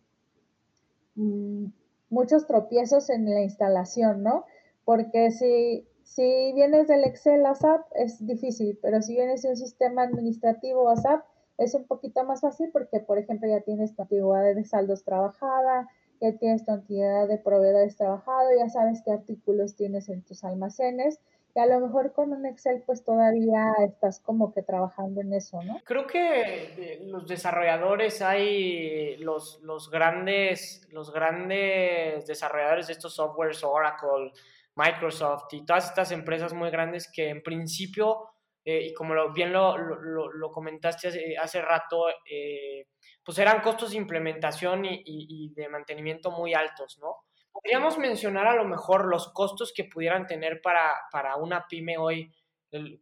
mm, 1.15 1.65
muchos 2.09 2.47
tropiezos 2.47 3.09
en 3.09 3.25
la 3.25 3.41
instalación, 3.41 4.23
¿no? 4.23 4.45
Porque 4.83 5.31
si, 5.31 5.87
si 6.03 6.51
vienes 6.53 6.87
del 6.87 7.03
Excel 7.03 7.45
a 7.45 7.55
SAP 7.55 7.85
es 7.95 8.25
difícil, 8.25 8.79
pero 8.81 9.01
si 9.01 9.13
vienes 9.13 9.43
de 9.43 9.49
un 9.49 9.57
sistema 9.57 10.03
administrativo 10.03 10.89
a 10.89 10.97
SAP 10.97 11.25
es 11.57 11.73
un 11.73 11.85
poquito 11.85 12.23
más 12.25 12.41
fácil 12.41 12.69
porque, 12.71 12.99
por 12.99 13.17
ejemplo, 13.17 13.47
ya 13.47 13.61
tienes 13.61 13.95
tu 13.95 14.01
antigüedad 14.01 14.55
de 14.55 14.65
saldos 14.65 15.03
trabajada, 15.03 15.87
ya 16.21 16.37
tienes 16.37 16.65
tu 16.65 16.71
cantidad 16.71 17.27
de 17.27 17.37
proveedores 17.37 17.97
trabajado, 17.97 18.49
ya 18.57 18.69
sabes 18.69 19.01
qué 19.03 19.11
artículos 19.11 19.75
tienes 19.75 20.09
en 20.09 20.21
tus 20.23 20.43
almacenes 20.43 21.19
y 21.55 21.59
a 21.59 21.65
lo 21.65 21.79
mejor 21.79 22.11
con 22.11 22.33
un 22.33 22.45
Excel 22.45 22.83
pues 22.85 23.03
todavía 23.03 23.71
estás 23.85 24.19
como 24.19 24.53
que 24.53 24.61
trabajando 24.61 25.21
en 25.21 25.33
eso, 25.33 25.63
¿no? 25.63 25.79
Creo 25.85 26.05
que 26.05 26.99
los 27.05 27.25
desarrolladores 27.27 28.21
hay 28.21 29.17
los, 29.17 29.61
los 29.63 29.89
grandes 29.89 30.85
los 30.91 31.13
grandes 31.13 32.27
desarrolladores 32.27 32.87
de 32.87 32.93
estos 32.93 33.15
softwares 33.15 33.63
Oracle, 33.63 34.33
Microsoft 34.75 35.53
y 35.53 35.65
todas 35.65 35.89
estas 35.89 36.11
empresas 36.11 36.53
muy 36.53 36.69
grandes 36.69 37.09
que 37.09 37.29
en 37.29 37.41
principio 37.41 38.34
eh, 38.67 38.87
y 38.87 38.93
como 38.95 39.31
bien 39.31 39.53
lo, 39.53 39.77
lo, 39.77 40.51
comentaste 40.51 41.09
hace, 41.09 41.37
hace 41.37 41.61
rato, 41.61 42.07
eh, 42.27 42.87
pues 43.23 43.37
eran 43.37 43.61
costos 43.61 43.91
de 43.91 43.97
implementación 43.97 44.83
y, 44.85 45.53
de 45.53 45.69
mantenimiento 45.69 46.31
muy 46.31 46.55
altos, 46.55 46.97
¿no? 46.99 47.15
Podríamos 47.51 47.99
mencionar 47.99 48.47
a 48.47 48.55
lo 48.55 48.65
mejor 48.65 49.05
los 49.05 49.31
costos 49.33 49.71
que 49.71 49.83
pudieran 49.83 50.25
tener 50.25 50.61
para, 50.63 50.95
para 51.11 51.35
una 51.35 51.67
pyme 51.67 51.99
hoy, 51.99 52.33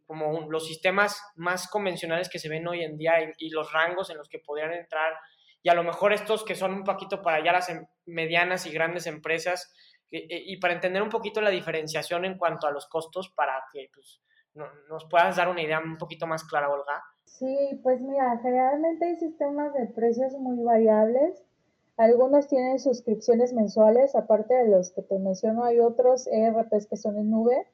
como 0.06 0.48
los 0.50 0.66
sistemas 0.66 1.20
más 1.34 1.66
convencionales 1.68 2.28
que 2.28 2.38
se 2.38 2.50
ven 2.50 2.68
hoy 2.68 2.84
en 2.84 2.98
día 2.98 3.14
y, 3.38 3.48
los 3.48 3.72
rangos 3.72 4.10
en 4.10 4.18
los 4.18 4.28
que 4.28 4.40
podrían 4.40 4.74
entrar, 4.74 5.14
y 5.62 5.70
a 5.70 5.74
lo 5.74 5.82
mejor 5.82 6.12
estos 6.12 6.44
que 6.44 6.54
son 6.54 6.74
un 6.74 6.84
poquito 6.84 7.22
para 7.22 7.42
ya 7.42 7.52
las 7.52 7.70
em, 7.70 7.86
medianas 8.04 8.66
y 8.66 8.70
grandes 8.70 9.06
empresas, 9.06 9.74
y, 10.10 10.58
para 10.58 10.74
entender 10.74 11.02
un 11.02 11.08
poquito 11.08 11.40
la 11.40 11.50
diferenciación 11.50 12.26
en 12.26 12.36
cuanto 12.36 12.66
a 12.66 12.70
los 12.70 12.86
costos 12.86 13.30
para 13.30 13.64
que 13.72 13.88
pues, 13.92 14.20
nos 14.54 15.04
puedas 15.06 15.36
dar 15.36 15.48
una 15.48 15.62
idea 15.62 15.80
un 15.80 15.98
poquito 15.98 16.26
más 16.26 16.44
clara, 16.44 16.70
Olga. 16.70 17.02
Sí, 17.24 17.80
pues 17.82 18.00
mira, 18.00 18.38
generalmente 18.38 19.06
hay 19.06 19.16
sistemas 19.16 19.74
de 19.74 19.86
precios 19.86 20.34
muy 20.34 20.62
variables. 20.62 21.42
Algunos 21.96 22.48
tienen 22.48 22.78
suscripciones 22.78 23.52
mensuales, 23.52 24.14
aparte 24.14 24.54
de 24.54 24.68
los 24.68 24.90
que 24.90 25.02
te 25.02 25.18
menciono, 25.18 25.64
hay 25.64 25.80
otros 25.80 26.26
ERPs 26.26 26.86
que 26.86 26.96
son 26.96 27.18
en 27.18 27.30
nube. 27.30 27.66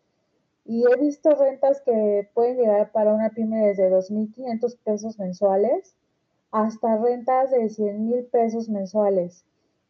Y 0.64 0.84
he 0.86 0.96
visto 0.96 1.34
rentas 1.34 1.80
que 1.80 2.30
pueden 2.34 2.58
llegar 2.58 2.92
para 2.92 3.12
una 3.12 3.30
pyme 3.30 3.66
desde 3.66 3.90
2.500 3.90 4.78
pesos 4.84 5.18
mensuales 5.18 5.94
hasta 6.52 6.96
rentas 6.96 7.50
de 7.50 7.68
100 7.68 8.04
mil 8.06 8.24
pesos 8.24 8.68
mensuales. 8.68 9.44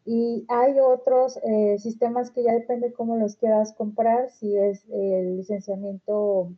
Y 0.04 0.46
hay 0.48 0.80
otros 0.80 1.38
eh, 1.44 1.78
sistemas 1.78 2.30
que 2.30 2.42
ya 2.42 2.52
depende 2.52 2.92
cómo 2.92 3.16
los 3.16 3.36
quieras 3.36 3.72
comprar, 3.72 4.30
si 4.30 4.56
es 4.56 4.84
el 4.88 5.36
licenciamiento 5.36 6.50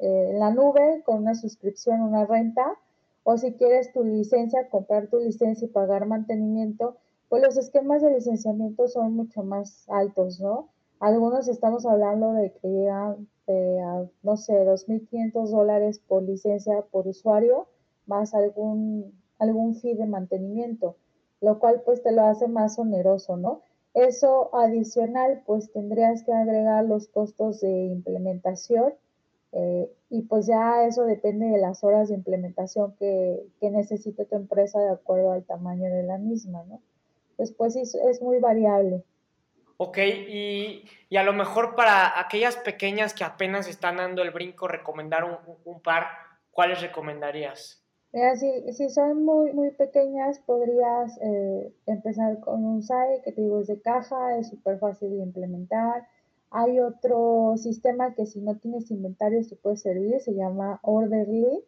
eh, 0.00 0.30
en 0.30 0.38
la 0.38 0.50
nube 0.50 1.02
con 1.04 1.18
una 1.18 1.34
suscripción, 1.34 2.00
una 2.00 2.24
renta, 2.26 2.76
o 3.22 3.36
si 3.36 3.52
quieres 3.52 3.92
tu 3.92 4.02
licencia, 4.02 4.68
comprar 4.68 5.08
tu 5.08 5.18
licencia 5.18 5.66
y 5.66 5.70
pagar 5.70 6.06
mantenimiento, 6.06 6.96
pues 7.28 7.42
los 7.42 7.56
esquemas 7.56 8.02
de 8.02 8.10
licenciamiento 8.10 8.88
son 8.88 9.14
mucho 9.14 9.42
más 9.42 9.84
altos, 9.88 10.40
¿no? 10.40 10.68
Algunos 10.98 11.48
estamos 11.48 11.86
hablando 11.86 12.32
de 12.32 12.52
que 12.52 12.68
llegan 12.68 13.28
eh, 13.46 13.78
a, 13.80 14.04
no 14.22 14.36
sé, 14.36 14.52
2.500 14.64 15.50
dólares 15.50 16.00
por 16.06 16.22
licencia 16.22 16.82
por 16.90 17.06
usuario, 17.06 17.66
más 18.06 18.34
algún, 18.34 19.12
algún 19.38 19.76
fee 19.76 19.94
de 19.94 20.06
mantenimiento, 20.06 20.96
lo 21.40 21.58
cual 21.58 21.82
pues 21.84 22.02
te 22.02 22.12
lo 22.12 22.22
hace 22.22 22.48
más 22.48 22.78
oneroso, 22.78 23.36
¿no? 23.36 23.62
Eso 23.94 24.54
adicional, 24.54 25.42
pues 25.46 25.72
tendrías 25.72 26.22
que 26.22 26.32
agregar 26.32 26.84
los 26.84 27.08
costos 27.08 27.60
de 27.60 27.86
implementación 27.86 28.94
eh, 29.52 29.90
y 30.10 30.22
pues 30.22 30.46
ya 30.46 30.86
eso 30.86 31.04
depende 31.04 31.46
de 31.46 31.58
las 31.58 31.82
horas 31.82 32.08
de 32.08 32.14
implementación 32.14 32.94
que, 32.96 33.46
que, 33.60 33.70
necesite 33.70 34.24
tu 34.24 34.36
empresa 34.36 34.80
de 34.80 34.90
acuerdo 34.90 35.32
al 35.32 35.44
tamaño 35.44 35.90
de 35.90 36.04
la 36.04 36.18
misma, 36.18 36.62
¿no? 36.68 36.80
Después 37.36 37.74
pues, 37.74 37.94
es 37.94 38.22
muy 38.22 38.38
variable. 38.38 39.02
Ok, 39.76 39.98
y, 39.98 40.84
y, 41.08 41.16
a 41.16 41.22
lo 41.22 41.32
mejor 41.32 41.74
para 41.74 42.20
aquellas 42.20 42.56
pequeñas 42.56 43.14
que 43.14 43.24
apenas 43.24 43.66
están 43.66 43.96
dando 43.96 44.22
el 44.22 44.30
brinco, 44.30 44.68
recomendar 44.68 45.24
un, 45.24 45.38
un 45.64 45.80
par, 45.80 46.04
¿cuáles 46.50 46.82
recomendarías? 46.82 47.82
Mira, 48.12 48.36
si, 48.36 48.72
si 48.72 48.90
son 48.90 49.24
muy, 49.24 49.52
muy 49.52 49.70
pequeñas, 49.70 50.40
podrías 50.40 51.16
eh, 51.22 51.72
empezar 51.86 52.40
con 52.40 52.64
un 52.64 52.82
SAI 52.82 53.22
que 53.22 53.32
te 53.32 53.40
digo 53.40 53.60
es 53.60 53.68
de 53.68 53.80
caja, 53.80 54.36
es 54.36 54.48
súper 54.50 54.78
fácil 54.78 55.10
de 55.10 55.22
implementar. 55.22 56.06
Hay 56.50 56.80
otro 56.80 57.54
sistema 57.56 58.14
que 58.14 58.26
si 58.26 58.40
no 58.40 58.56
tienes 58.56 58.90
inventarios 58.90 59.48
te 59.48 59.56
puede 59.56 59.76
servir, 59.76 60.20
se 60.20 60.34
llama 60.34 60.80
Orderly. 60.82 61.64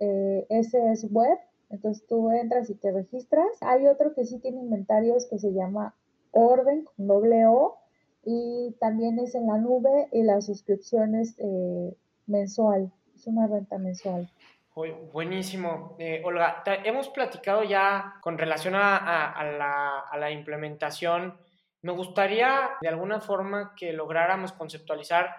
Eh, 0.00 0.46
ese 0.48 0.90
es 0.90 1.10
web, 1.12 1.38
entonces 1.70 2.06
tú 2.06 2.30
entras 2.30 2.70
y 2.70 2.74
te 2.74 2.90
registras. 2.92 3.50
Hay 3.60 3.86
otro 3.86 4.14
que 4.14 4.24
sí 4.24 4.38
tiene 4.38 4.60
inventarios 4.60 5.26
que 5.26 5.38
se 5.38 5.52
llama 5.52 5.94
orden 6.32 6.84
con 6.96 7.06
doble 7.06 7.46
O 7.46 7.78
y 8.24 8.74
también 8.80 9.18
es 9.18 9.34
en 9.34 9.46
la 9.46 9.58
nube 9.58 10.08
y 10.12 10.22
la 10.22 10.40
suscripción 10.40 11.14
es 11.14 11.34
eh, 11.38 11.96
mensual, 12.26 12.92
es 13.14 13.26
una 13.26 13.46
renta 13.46 13.78
mensual. 13.78 14.30
Buenísimo. 14.74 15.96
Eh, 15.98 16.22
Olga, 16.24 16.62
hemos 16.84 17.10
platicado 17.10 17.62
ya 17.62 18.14
con 18.22 18.38
relación 18.38 18.74
a, 18.74 19.44
la, 19.58 19.98
a, 20.10 20.16
la, 20.16 20.30
implementación. 20.30 21.36
Me 21.82 21.92
gustaría 21.92 22.70
de 22.80 22.88
alguna 22.88 23.20
forma 23.20 23.74
que 23.76 23.92
lográramos 23.92 24.52
conceptualizar 24.52 25.34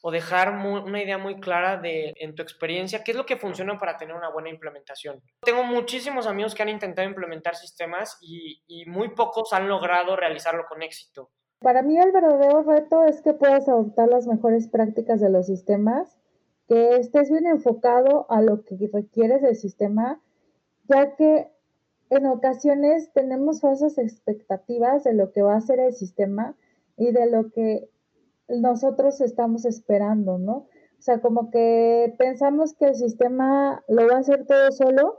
o 0.00 0.10
dejar 0.12 0.50
una 0.52 1.02
idea 1.02 1.18
muy 1.18 1.40
clara 1.40 1.76
de, 1.76 2.14
en 2.16 2.34
tu 2.34 2.42
experiencia, 2.42 3.02
qué 3.02 3.10
es 3.10 3.16
lo 3.16 3.26
que 3.26 3.36
funciona 3.36 3.78
para 3.80 3.96
tener 3.96 4.14
una 4.14 4.30
buena 4.30 4.48
implementación. 4.48 5.20
Tengo 5.42 5.64
muchísimos 5.64 6.28
amigos 6.28 6.54
que 6.54 6.62
han 6.62 6.68
intentado 6.68 7.08
implementar 7.08 7.56
sistemas 7.56 8.16
y, 8.20 8.62
y 8.68 8.86
muy 8.86 9.08
pocos 9.08 9.52
han 9.52 9.68
logrado 9.68 10.14
realizarlo 10.14 10.66
con 10.68 10.82
éxito. 10.82 11.30
Para 11.60 11.82
mí 11.82 11.98
el 11.98 12.12
verdadero 12.12 12.62
reto 12.62 13.04
es 13.04 13.20
que 13.20 13.34
puedas 13.34 13.68
adoptar 13.68 14.08
las 14.08 14.28
mejores 14.28 14.68
prácticas 14.68 15.20
de 15.20 15.30
los 15.30 15.46
sistemas, 15.46 16.16
que 16.68 16.96
estés 16.96 17.30
bien 17.30 17.46
enfocado 17.46 18.26
a 18.30 18.40
lo 18.40 18.62
que 18.62 18.76
requieres 18.92 19.42
del 19.42 19.56
sistema, 19.56 20.20
ya 20.84 21.16
que 21.16 21.50
en 22.10 22.26
ocasiones 22.26 23.12
tenemos 23.12 23.60
falsas 23.60 23.98
expectativas 23.98 25.04
de 25.04 25.14
lo 25.14 25.32
que 25.32 25.42
va 25.42 25.56
a 25.56 25.60
ser 25.60 25.80
el 25.80 25.92
sistema 25.92 26.56
y 26.96 27.12
de 27.12 27.30
lo 27.30 27.50
que 27.50 27.90
nosotros 28.48 29.20
estamos 29.20 29.64
esperando, 29.64 30.38
¿no? 30.38 30.52
O 30.98 31.02
sea, 31.02 31.20
como 31.20 31.50
que 31.50 32.14
pensamos 32.18 32.74
que 32.74 32.86
el 32.86 32.94
sistema 32.94 33.84
lo 33.88 34.06
va 34.08 34.16
a 34.16 34.20
hacer 34.20 34.46
todo 34.46 34.72
solo 34.72 35.18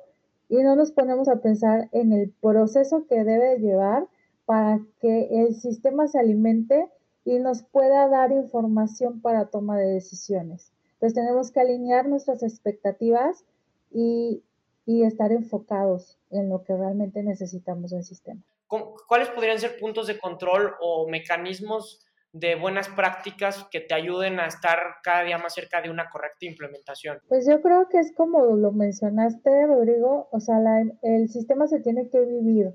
y 0.49 0.58
no 0.58 0.75
nos 0.75 0.91
ponemos 0.91 1.30
a 1.30 1.41
pensar 1.41 1.89
en 1.91 2.12
el 2.12 2.34
proceso 2.41 3.06
que 3.08 3.23
debe 3.23 3.60
llevar 3.60 4.08
para 4.45 4.82
que 4.99 5.43
el 5.43 5.56
sistema 5.56 6.08
se 6.08 6.19
alimente 6.19 6.89
y 7.23 7.38
nos 7.39 7.63
pueda 7.63 8.08
dar 8.08 8.32
información 8.32 9.21
para 9.21 9.45
toma 9.45 9.78
de 9.78 9.86
decisiones. 9.86 10.73
Entonces 10.93 11.13
tenemos 11.13 11.52
que 11.52 11.62
alinear 11.62 12.10
nuestras 12.10 12.43
expectativas 12.43 13.45
y, 13.91 14.43
y 14.89 15.04
estar 15.04 15.32
enfocados 15.32 16.17
en 16.32 16.49
lo 16.49 16.63
que 16.63 16.75
realmente 16.75 17.21
necesitamos 17.21 17.91
del 17.91 18.04
sistema. 18.04 18.41
¿Cuáles 19.08 19.30
podrían 19.30 19.60
ser 19.60 19.78
puntos 19.80 20.08
de 20.08 20.17
control 20.17 20.73
o 20.82 21.08
mecanismos 21.08 22.04
de 22.34 22.56
buenas 22.56 22.89
prácticas 22.89 23.67
que 23.69 23.82
te 23.82 23.93
ayuden 23.93 24.39
a 24.39 24.47
estar 24.47 24.80
cada 25.04 25.21
día 25.21 25.38
más 25.38 25.54
cerca 25.54 25.84
de 25.84 25.91
una 25.91 26.10
correcta 26.10 26.47
implementación? 26.47 27.19
Pues 27.28 27.45
yo 27.47 27.62
creo 27.62 27.88
que 27.88 27.99
es 27.99 28.12
como 28.15 28.43
lo 28.56 28.71
mencionaste, 28.71 29.67
Rodrigo, 29.67 30.28
o 30.32 30.39
sea, 30.39 30.58
el 31.04 31.30
sistema 31.30 31.67
se 31.67 31.82
tiene 31.82 32.10
que 32.10 32.21
vivir 32.21 32.73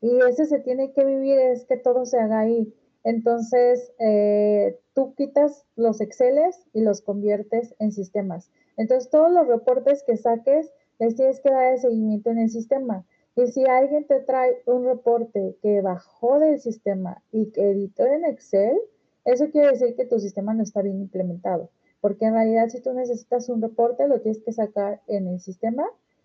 y 0.00 0.18
ese 0.28 0.46
se 0.46 0.58
tiene 0.58 0.92
que 0.92 1.04
vivir 1.04 1.38
es 1.38 1.64
que 1.66 1.76
todo 1.76 2.06
se 2.06 2.18
haga 2.18 2.40
ahí. 2.40 2.74
Entonces, 3.04 3.92
eh, 4.00 4.80
tú 4.94 5.14
quitas 5.14 5.64
los 5.76 6.00
Exceles 6.00 6.66
y 6.72 6.80
los 6.80 7.02
conviertes 7.02 7.76
en 7.78 7.92
sistemas. 7.92 8.50
Entonces, 8.76 9.10
todos 9.10 9.30
los 9.30 9.46
reportes 9.46 10.02
que 10.04 10.16
saques, 10.16 10.72
les 10.98 11.14
tienes 11.16 11.40
que 11.40 11.50
dar 11.50 11.72
el 11.72 11.78
seguimiento 11.78 12.30
en 12.30 12.38
el 12.38 12.50
sistema. 12.50 13.04
Y 13.34 13.46
si 13.46 13.64
alguien 13.64 14.06
te 14.06 14.20
trae 14.20 14.62
un 14.66 14.84
reporte 14.84 15.56
que 15.62 15.80
bajó 15.80 16.38
del 16.38 16.60
sistema 16.60 17.22
y 17.32 17.46
que 17.46 17.70
editó 17.70 18.04
en 18.06 18.24
Excel, 18.24 18.78
eso 19.24 19.50
quiere 19.50 19.70
decir 19.70 19.94
que 19.96 20.04
tu 20.04 20.18
sistema 20.18 20.52
no 20.52 20.62
está 20.62 20.82
bien 20.82 21.00
implementado, 21.00 21.70
porque 22.00 22.26
en 22.26 22.34
realidad 22.34 22.68
si 22.68 22.80
tú 22.80 22.92
necesitas 22.92 23.48
un 23.48 23.62
reporte, 23.62 24.08
lo 24.08 24.20
tienes 24.20 24.42
que 24.42 24.52
sacar 24.52 25.00
en 25.06 25.28
el 25.28 25.40
sistema 25.40 25.84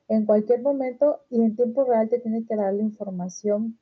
en 0.10 0.26
cualquier 0.26 0.62
momento 0.62 1.20
y 1.30 1.42
en 1.42 1.56
tiempo 1.56 1.84
real 1.84 2.10
te 2.10 2.20
tiene 2.20 2.46
que 2.46 2.56
dar 2.56 2.74
la 2.74 2.82
información 2.82 3.78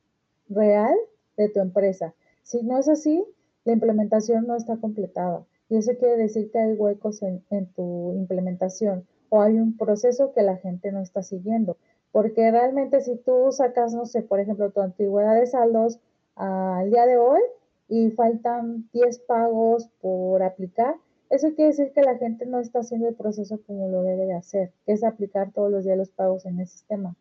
real 0.48 0.94
de 1.36 1.48
tu 1.48 1.60
empresa. 1.60 2.14
Si 2.42 2.62
no 2.62 2.78
es 2.78 2.88
así, 2.88 3.24
la 3.64 3.72
implementación 3.72 4.46
no 4.46 4.56
está 4.56 4.76
completada 4.76 5.44
y 5.68 5.76
eso 5.76 5.92
quiere 5.98 6.16
decir 6.16 6.50
que 6.50 6.58
hay 6.58 6.74
huecos 6.74 7.22
en, 7.22 7.42
en 7.50 7.66
tu 7.72 8.12
implementación 8.12 9.06
o 9.28 9.40
hay 9.40 9.58
un 9.58 9.76
proceso 9.76 10.32
que 10.32 10.42
la 10.42 10.56
gente 10.56 10.92
no 10.92 11.00
está 11.00 11.22
siguiendo. 11.22 11.76
Porque 12.12 12.50
realmente 12.50 13.00
si 13.00 13.16
tú 13.16 13.52
sacas, 13.52 13.92
no 13.94 14.06
sé, 14.06 14.22
por 14.22 14.40
ejemplo, 14.40 14.70
tu 14.70 14.80
antigüedad 14.80 15.34
de 15.34 15.46
saldos 15.46 15.98
al 16.34 16.90
día 16.90 17.06
de 17.06 17.18
hoy, 17.18 17.40
y 17.88 18.10
faltan 18.10 18.88
10 18.92 19.18
pagos 19.20 19.88
por 20.00 20.42
aplicar, 20.42 20.96
eso 21.30 21.48
quiere 21.54 21.70
decir 21.70 21.92
que 21.92 22.02
la 22.02 22.16
gente 22.16 22.46
no 22.46 22.60
está 22.60 22.80
haciendo 22.80 23.08
el 23.08 23.14
proceso 23.14 23.60
como 23.66 23.88
lo 23.88 24.02
debe 24.02 24.26
de 24.26 24.34
hacer, 24.34 24.72
que 24.84 24.92
es 24.92 25.04
aplicar 25.04 25.52
todos 25.52 25.70
los 25.70 25.84
días 25.84 25.98
los 25.98 26.10
pagos 26.10 26.46
en 26.46 26.60
el 26.60 26.66
sistema. 26.66 27.16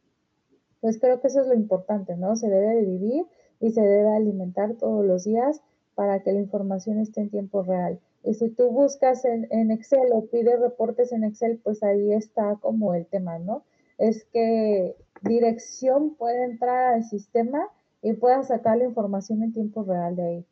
Pues 0.82 1.00
creo 1.00 1.20
que 1.20 1.28
eso 1.28 1.42
es 1.42 1.48
lo 1.48 1.56
importante, 1.56 2.16
¿no? 2.16 2.36
Se 2.36 2.50
debe 2.50 2.76
de 2.76 2.86
vivir 2.86 3.26
y 3.60 3.72
se 3.72 3.82
debe 3.82 4.16
alimentar 4.16 4.76
todos 4.76 5.04
los 5.06 5.24
días 5.24 5.62
para 5.96 6.22
que 6.22 6.34
la 6.34 6.40
información 6.40 7.00
esté 7.00 7.22
en 7.22 7.30
tiempo 7.30 7.64
real. 7.64 8.00
Y 8.26 8.34
si 8.34 8.50
tú 8.50 8.70
buscas 8.70 9.24
en, 9.24 9.48
en 9.52 9.72
Excel 9.72 10.10
o 10.12 10.26
pides 10.26 10.60
reportes 10.60 11.12
en 11.12 11.24
Excel, 11.24 11.60
pues 11.64 11.84
ahí 11.84 12.12
está 12.12 12.58
como 12.60 12.94
el 12.96 13.06
tema, 13.06 13.38
¿no? 13.40 13.64
Es 13.98 14.26
que 14.26 14.96
dirección 15.22 16.16
puede 16.16 16.44
entrar 16.44 16.96
al 16.96 17.04
sistema 17.04 17.70
y 18.02 18.14
pueda 18.14 18.44
sacar 18.44 18.78
la 18.78 18.86
información 18.86 19.44
en 19.44 19.54
tiempo 19.54 19.84
real 19.84 20.16
de 20.16 20.28
ahí. 20.28 20.46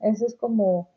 Eso 0.00 0.26
es 0.26 0.34
como 0.34 0.90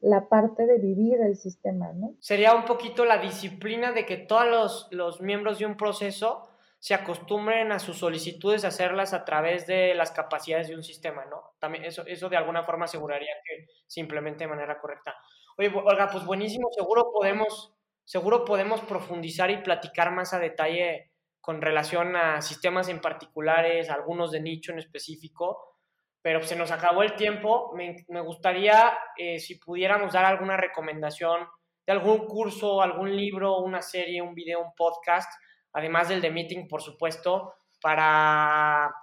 la 0.00 0.28
parte 0.28 0.66
de 0.66 0.78
vivir 0.78 1.20
el 1.20 1.36
sistema, 1.36 1.92
¿no? 1.92 2.14
Sería 2.20 2.54
un 2.54 2.64
poquito 2.64 3.04
la 3.04 3.18
disciplina 3.18 3.92
de 3.92 4.06
que 4.06 4.16
todos 4.16 4.88
los, 4.90 5.20
miembros 5.20 5.58
de 5.58 5.66
un 5.66 5.76
proceso 5.76 6.48
se 6.78 6.94
acostumbren 6.94 7.72
a 7.72 7.80
sus 7.80 7.98
solicitudes 7.98 8.64
a 8.64 8.68
hacerlas 8.68 9.12
a 9.12 9.24
través 9.24 9.66
de 9.66 9.94
las 9.94 10.12
capacidades 10.12 10.68
de 10.68 10.76
un 10.76 10.84
sistema, 10.84 11.24
¿no? 11.24 11.42
También 11.58 11.84
eso, 11.84 12.06
eso 12.06 12.28
de 12.28 12.36
alguna 12.36 12.62
forma 12.62 12.84
aseguraría 12.84 13.32
que 13.44 13.66
se 13.86 14.00
implemente 14.00 14.44
de 14.44 14.48
manera 14.48 14.78
correcta. 14.78 15.16
Oye, 15.60 15.72
Olga, 15.74 16.08
pues 16.08 16.24
buenísimo, 16.24 16.68
seguro 16.70 17.10
podemos, 17.12 17.74
seguro 18.04 18.44
podemos 18.44 18.80
profundizar 18.82 19.50
y 19.50 19.56
platicar 19.56 20.12
más 20.12 20.32
a 20.32 20.38
detalle 20.38 21.10
con 21.40 21.60
relación 21.60 22.14
a 22.14 22.40
sistemas 22.42 22.88
en 22.88 23.00
particulares, 23.00 23.90
algunos 23.90 24.30
de 24.30 24.40
nicho 24.40 24.70
en 24.70 24.78
específico, 24.78 25.74
pero 26.22 26.44
se 26.44 26.54
nos 26.54 26.70
acabó 26.70 27.02
el 27.02 27.16
tiempo. 27.16 27.72
Me, 27.74 28.20
gustaría 28.20 28.96
eh, 29.16 29.40
si 29.40 29.56
pudiéramos 29.56 30.12
dar 30.12 30.26
alguna 30.26 30.56
recomendación 30.56 31.48
de 31.84 31.92
algún 31.92 32.26
curso, 32.26 32.80
algún 32.80 33.16
libro, 33.16 33.58
una 33.58 33.82
serie, 33.82 34.22
un 34.22 34.34
video, 34.34 34.60
un 34.60 34.76
podcast, 34.76 35.32
además 35.72 36.08
del 36.08 36.20
de 36.20 36.30
Meeting, 36.30 36.68
por 36.68 36.82
supuesto, 36.82 37.54
para, 37.80 38.94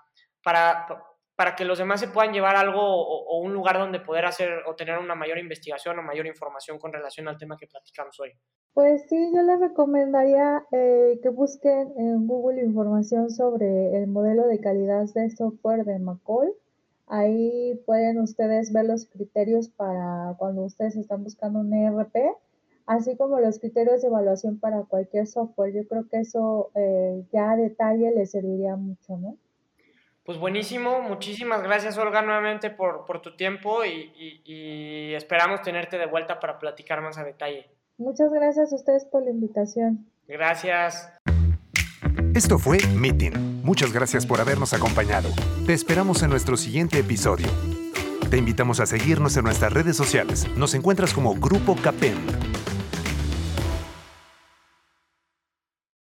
para, 0.41 0.87
para 1.35 1.55
que 1.55 1.65
los 1.65 1.77
demás 1.77 1.99
se 1.99 2.07
puedan 2.07 2.33
llevar 2.33 2.55
algo 2.55 2.81
o, 2.81 3.39
un 3.39 3.53
lugar 3.53 3.77
donde 3.77 3.99
poder 3.99 4.25
hacer 4.25 4.49
o 4.65 4.75
tener 4.75 4.97
una 4.97 5.15
mayor 5.15 5.37
investigación 5.37 5.99
o 5.99 6.01
mayor 6.01 6.25
información 6.27 6.79
con 6.79 6.93
relación 6.93 7.27
al 7.27 7.37
tema 7.37 7.57
que 7.57 7.67
platicamos 7.67 8.19
hoy? 8.19 8.31
Pues 8.73 9.03
sí, 9.09 9.31
yo 9.33 9.41
les 9.41 9.59
recomendaría 9.59 10.65
eh, 10.71 11.19
que 11.21 11.29
busquen 11.29 11.93
en 11.97 12.27
Google 12.27 12.61
información 12.61 13.29
sobre 13.29 13.97
el 13.97 14.07
modelo 14.07 14.47
de 14.47 14.59
calidad 14.59 15.05
de 15.13 15.29
software 15.29 15.83
de 15.83 15.99
Macol. 15.99 16.53
Ahí 17.07 17.79
pueden 17.85 18.19
ustedes 18.19 18.73
ver 18.73 18.85
los 18.85 19.05
criterios 19.05 19.69
para 19.69 20.35
cuando 20.37 20.63
ustedes 20.63 20.95
están 20.95 21.23
buscando 21.23 21.59
un 21.59 21.73
ERP, 21.73 22.15
así 22.87 23.15
como 23.15 23.39
los 23.39 23.59
criterios 23.59 24.01
de 24.01 24.07
evaluación 24.07 24.59
para 24.59 24.83
cualquier 24.83 25.27
software. 25.27 25.73
Yo 25.73 25.87
creo 25.87 26.07
que 26.09 26.19
eso 26.19 26.71
eh, 26.75 27.23
ya 27.31 27.51
a 27.51 27.57
detalle 27.57 28.11
les 28.11 28.31
serviría 28.31 28.75
mucho, 28.75 29.17
¿no? 29.17 29.37
Pues 30.25 30.39
buenísimo, 30.39 31.01
muchísimas 31.01 31.61
gracias 31.61 31.99
Olga 31.99 32.23
nuevamente 32.23 32.71
por, 32.71 33.21
tu 33.21 33.35
tiempo 33.35 33.85
y, 33.85 35.13
esperamos 35.13 35.61
tenerte 35.61 35.99
de 35.99 36.07
vuelta 36.07 36.39
para 36.39 36.57
platicar 36.57 37.01
más 37.01 37.19
a 37.19 37.23
detalle. 37.23 37.69
Muchas 37.97 38.31
gracias 38.31 38.73
a 38.73 38.75
ustedes 38.75 39.05
por 39.05 39.23
la 39.23 39.29
invitación. 39.29 40.09
Gracias. 40.27 41.13
Esto 42.33 42.57
fue 42.57 42.79
Meeting. 42.95 43.63
Muchas 43.63 43.93
gracias 43.93 44.25
por 44.25 44.41
habernos 44.41 44.73
acompañado. 44.73 45.29
Te 45.67 45.73
esperamos 45.73 46.23
en 46.23 46.31
nuestro 46.31 46.57
siguiente 46.57 46.99
episodio. 46.99 47.47
Te 48.31 48.37
invitamos 48.37 48.79
a 48.79 48.87
seguirnos 48.87 49.37
en 49.37 49.43
nuestras 49.43 49.71
redes 49.71 49.95
sociales. 49.95 50.47
Nos 50.57 50.73
encuentras 50.73 51.13
como 51.13 51.35
Grupo 51.35 51.75
Capen. 51.75 52.15